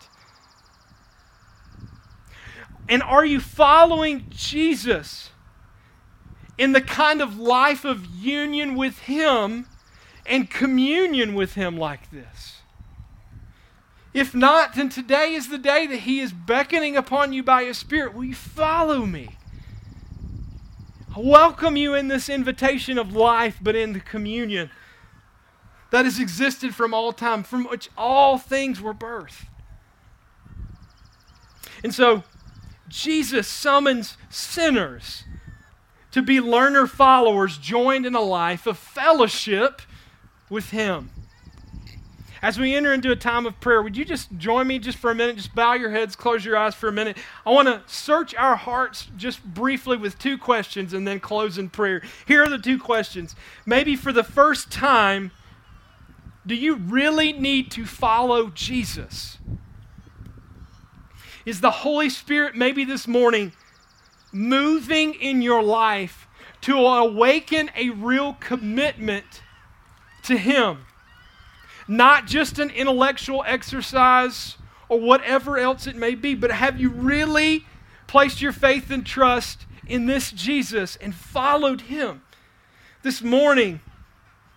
And 2.89 3.03
are 3.03 3.25
you 3.25 3.39
following 3.39 4.27
Jesus 4.31 5.31
in 6.59 6.73
the 6.73 6.81
kind 6.81 7.23
of 7.23 7.39
life 7.39 7.85
of 7.85 8.05
union 8.07 8.75
with 8.75 8.99
Him 9.01 9.67
and 10.27 10.51
communion 10.51 11.35
with 11.35 11.55
Him 11.55 11.79
like 11.79 12.11
this? 12.11 12.60
If 14.13 14.35
not, 14.35 14.75
then 14.75 14.89
today 14.89 15.35
is 15.35 15.49
the 15.49 15.59
day 15.59 15.87
that 15.87 16.01
He 16.01 16.21
is 16.21 16.33
beckoning 16.33 16.97
upon 16.97 17.33
you 17.33 17.43
by 17.43 17.65
His 17.65 17.79
Spirit. 17.79 18.15
Will 18.15 18.25
you 18.25 18.35
follow 18.35 19.07
me? 19.07 19.37
I 21.15 21.21
welcome 21.21 21.77
you 21.77 21.95
in 21.95 22.09
this 22.09 22.29
invitation 22.29 22.99
of 22.99 23.15
life, 23.15 23.59
but 23.61 23.77
in 23.77 23.93
the 23.93 24.01
communion 24.01 24.71
that 25.91 26.05
has 26.05 26.19
existed 26.19 26.75
from 26.75 26.95
all 26.95 27.13
time, 27.13 27.43
from 27.43 27.65
which 27.65 27.89
all 27.97 28.39
things 28.39 28.81
were 28.81 28.95
birthed. 28.95 29.47
And 31.83 31.95
so, 31.95 32.25
Jesus 32.89 33.47
summons 33.47 34.17
sinners 34.29 35.25
to 36.11 36.23
be 36.23 36.41
learner 36.41 36.87
followers 36.87 37.59
joined 37.59 38.07
in 38.07 38.15
a 38.15 38.21
life 38.21 38.67
of 38.67 38.77
fellowship 38.79 39.83
with 40.49 40.71
Him. 40.71 41.11
As 42.43 42.59
we 42.59 42.75
enter 42.75 42.93
into 42.93 43.11
a 43.11 43.17
time 43.17 43.45
of 43.45 43.61
prayer, 43.61 43.83
would 43.83 43.97
you 43.97 44.05
just 44.05 44.35
join 44.39 44.67
me 44.67 44.79
just 44.79 44.97
for 44.97 45.11
a 45.11 45.15
minute? 45.15 45.37
Just 45.37 45.55
bow 45.55 45.75
your 45.75 45.91
heads, 45.91 46.17
close 46.17 46.45
your 46.45 46.57
eyes 46.57 46.75
for 46.75 46.89
a 46.89 46.93
minute. 46.93 47.19
I 47.45 47.51
want 47.51 47.69
to 47.69 47.83
search 47.87 48.35
our 48.35 48.57
hearts 48.57 49.09
just 49.17 49.45
briefly 49.45 49.99
with 49.99 50.19
two 50.19 50.39
questions 50.39 50.95
and 50.95 51.07
then 51.07 51.21
close 51.21 51.59
in 51.59 51.69
prayer. 51.69 52.03
Here 52.27 52.43
are 52.43 52.49
the 52.49 52.59
two 52.59 52.79
questions. 52.79 53.35
Maybe 53.67 53.95
for 53.95 54.11
the 54.13 54.25
first 54.25 54.71
time, 54.71 55.33
do 56.47 56.55
you 56.55 56.77
really 56.77 57.35
need 57.35 57.71
to 57.73 57.85
follow 57.85 58.49
Jesus? 58.49 59.37
Is 61.45 61.61
the 61.61 61.71
Holy 61.71 62.09
Spirit 62.09 62.55
maybe 62.57 62.85
this 62.85 63.07
morning 63.07 63.53
moving 64.33 65.13
in 65.15 65.43
your 65.43 65.63
life 65.63 66.27
to 66.63 66.77
awaken 66.77 67.71
a 67.77 67.91
real 67.91 68.35
commitment 68.35 69.43
to 70.23 70.39
Him? 70.39 70.87
Not 71.91 72.29
just 72.29 72.61
an 72.61 72.71
intellectual 72.71 73.43
exercise 73.45 74.57
or 74.89 75.01
whatever 75.01 75.59
else 75.59 75.89
it 75.89 75.97
may 75.97 76.15
be, 76.15 76.37
but 76.37 76.53
have 76.53 76.81
you 76.81 76.89
really 76.89 77.67
placed 78.07 78.41
your 78.41 78.53
faith 78.53 78.93
and 78.93 79.05
trust 79.05 79.67
in 79.89 80.07
this 80.07 80.31
Jesus 80.31 80.95
and 80.95 81.13
followed 81.13 81.81
Him? 81.81 82.23
This 83.03 83.23
morning, 83.23 83.81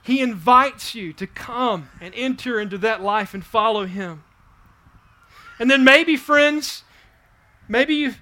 he 0.03 0.19
invites 0.21 0.93
you 0.93 1.11
to 1.13 1.25
come 1.25 1.89
and 1.99 2.13
enter 2.13 2.59
into 2.59 2.77
that 2.77 3.01
life 3.01 3.33
and 3.33 3.43
follow 3.43 3.87
Him. 3.87 4.23
And 5.57 5.71
then 5.71 5.83
maybe, 5.83 6.15
friends, 6.15 6.83
maybe 7.67 7.95
you've, 7.95 8.19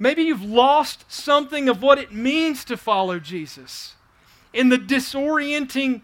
maybe 0.00 0.24
you've 0.24 0.42
lost 0.42 1.04
something 1.06 1.68
of 1.68 1.80
what 1.80 1.98
it 1.98 2.12
means 2.12 2.64
to 2.64 2.76
follow 2.76 3.20
Jesus. 3.20 3.94
In 4.52 4.68
the 4.68 4.78
disorienting 4.78 6.00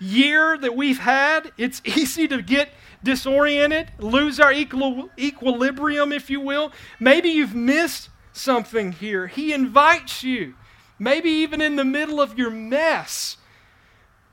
year 0.00 0.58
that 0.58 0.74
we've 0.76 0.98
had, 0.98 1.52
it's 1.56 1.80
easy 1.84 2.28
to 2.28 2.42
get 2.42 2.70
disoriented, 3.02 3.92
lose 3.98 4.40
our 4.40 4.52
equil- 4.52 5.10
equilibrium, 5.18 6.12
if 6.12 6.30
you 6.30 6.40
will. 6.40 6.72
Maybe 6.98 7.28
you've 7.30 7.54
missed 7.54 8.08
something 8.32 8.92
here. 8.92 9.26
He 9.26 9.52
invites 9.52 10.22
you, 10.22 10.54
maybe 10.98 11.30
even 11.30 11.60
in 11.60 11.76
the 11.76 11.84
middle 11.84 12.20
of 12.20 12.38
your 12.38 12.50
mess 12.50 13.36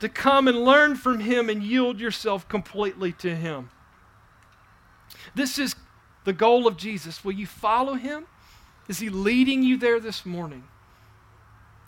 to 0.00 0.08
come 0.08 0.48
and 0.48 0.64
learn 0.64 0.96
from 0.96 1.20
Him 1.20 1.48
and 1.48 1.62
yield 1.62 2.00
yourself 2.00 2.48
completely 2.48 3.12
to 3.12 3.34
Him. 3.36 3.70
This 5.34 5.58
is 5.58 5.76
the 6.24 6.32
goal 6.32 6.66
of 6.66 6.76
Jesus. 6.76 7.24
Will 7.24 7.32
you 7.32 7.46
follow 7.46 7.94
Him? 7.94 8.26
Is 8.88 8.98
He 8.98 9.08
leading 9.08 9.62
you 9.62 9.76
there 9.76 10.00
this 10.00 10.26
morning? 10.26 10.64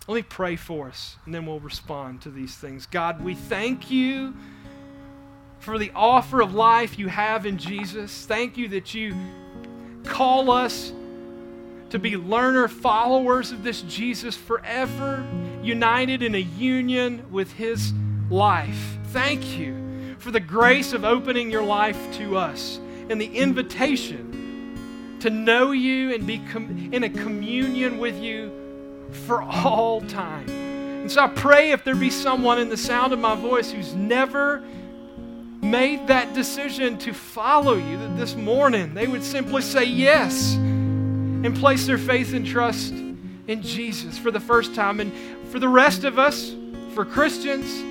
Let 0.06 0.14
me 0.16 0.22
pray 0.22 0.56
for 0.56 0.88
us, 0.88 1.16
and 1.24 1.34
then 1.34 1.46
we'll 1.46 1.60
respond 1.60 2.20
to 2.22 2.30
these 2.30 2.54
things. 2.54 2.84
God, 2.84 3.24
we 3.24 3.34
thank 3.34 3.90
you 3.90 4.34
for 5.60 5.78
the 5.78 5.90
offer 5.94 6.42
of 6.42 6.54
life 6.54 6.98
you 6.98 7.08
have 7.08 7.46
in 7.46 7.56
Jesus. 7.56 8.26
Thank 8.26 8.58
you 8.58 8.68
that 8.68 8.92
you 8.92 9.16
call 10.04 10.50
us 10.50 10.92
to 11.88 11.98
be 11.98 12.18
learner 12.18 12.68
followers 12.68 13.50
of 13.50 13.62
this 13.62 13.80
Jesus 13.82 14.36
forever, 14.36 15.26
united 15.62 16.22
in 16.22 16.34
a 16.34 16.38
union 16.38 17.24
with 17.30 17.50
his 17.52 17.94
life. 18.28 18.98
Thank 19.06 19.56
you 19.56 20.16
for 20.18 20.30
the 20.30 20.40
grace 20.40 20.92
of 20.92 21.06
opening 21.06 21.50
your 21.50 21.62
life 21.62 21.98
to 22.18 22.36
us 22.36 22.78
and 23.08 23.18
the 23.18 23.34
invitation 23.34 25.18
to 25.20 25.30
know 25.30 25.70
you 25.70 26.12
and 26.12 26.26
be 26.26 26.40
com- 26.50 26.90
in 26.92 27.04
a 27.04 27.08
communion 27.08 27.96
with 27.96 28.18
you 28.18 28.63
for 29.10 29.42
all 29.42 30.00
time. 30.02 30.48
And 30.48 31.10
so 31.10 31.22
I 31.22 31.28
pray 31.28 31.72
if 31.72 31.84
there 31.84 31.94
be 31.94 32.10
someone 32.10 32.58
in 32.58 32.68
the 32.68 32.76
sound 32.76 33.12
of 33.12 33.18
my 33.18 33.34
voice 33.34 33.70
who's 33.70 33.94
never 33.94 34.62
made 35.60 36.06
that 36.08 36.34
decision 36.34 36.98
to 36.98 37.12
follow 37.12 37.74
you, 37.74 37.98
that 37.98 38.16
this 38.16 38.34
morning 38.34 38.94
they 38.94 39.06
would 39.06 39.22
simply 39.22 39.62
say 39.62 39.84
yes 39.84 40.54
and 40.54 41.54
place 41.56 41.86
their 41.86 41.98
faith 41.98 42.32
and 42.34 42.46
trust 42.46 42.92
in 42.92 43.62
Jesus 43.62 44.18
for 44.18 44.30
the 44.30 44.40
first 44.40 44.74
time. 44.74 45.00
And 45.00 45.12
for 45.50 45.58
the 45.58 45.68
rest 45.68 46.04
of 46.04 46.18
us, 46.18 46.54
for 46.94 47.04
Christians, 47.04 47.82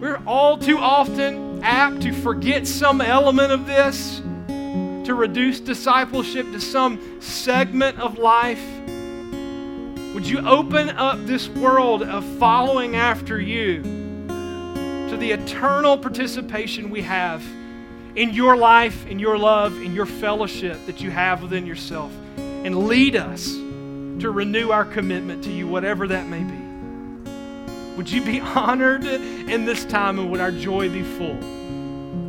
we're 0.00 0.20
all 0.26 0.56
too 0.58 0.78
often 0.78 1.62
apt 1.62 2.02
to 2.02 2.12
forget 2.12 2.66
some 2.66 3.00
element 3.00 3.52
of 3.52 3.66
this, 3.66 4.20
to 4.48 5.14
reduce 5.14 5.60
discipleship 5.60 6.46
to 6.52 6.60
some 6.60 7.20
segment 7.20 7.98
of 7.98 8.18
life. 8.18 8.62
Would 10.14 10.26
you 10.26 10.38
open 10.46 10.88
up 10.90 11.18
this 11.26 11.48
world 11.48 12.02
of 12.02 12.24
following 12.38 12.96
after 12.96 13.40
you 13.40 13.82
to 13.82 15.16
the 15.18 15.30
eternal 15.32 15.98
participation 15.98 16.90
we 16.90 17.02
have 17.02 17.44
in 18.16 18.32
your 18.32 18.56
life, 18.56 19.06
in 19.06 19.18
your 19.18 19.38
love, 19.38 19.74
in 19.74 19.94
your 19.94 20.06
fellowship 20.06 20.84
that 20.86 21.00
you 21.00 21.10
have 21.10 21.42
within 21.42 21.66
yourself? 21.66 22.10
And 22.36 22.88
lead 22.88 23.16
us 23.16 23.52
to 23.52 24.30
renew 24.30 24.70
our 24.70 24.84
commitment 24.84 25.44
to 25.44 25.50
you, 25.50 25.68
whatever 25.68 26.08
that 26.08 26.26
may 26.26 26.42
be. 26.42 26.68
Would 27.96 28.10
you 28.10 28.22
be 28.22 28.40
honored 28.56 29.04
in 29.04 29.66
this 29.66 29.84
time 29.84 30.18
and 30.18 30.30
would 30.30 30.40
our 30.40 30.52
joy 30.52 30.88
be 30.88 31.02
full? 31.02 31.38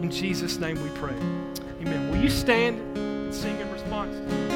In 0.02 0.12
Jesus' 0.12 0.58
name 0.58 0.82
we 0.84 0.90
pray. 1.00 1.16
Amen. 1.82 2.12
Will 2.12 2.22
you 2.22 2.30
stand 2.30 2.98
and 2.98 3.34
sing 3.34 3.58
in 3.60 3.72
response? 3.72 4.49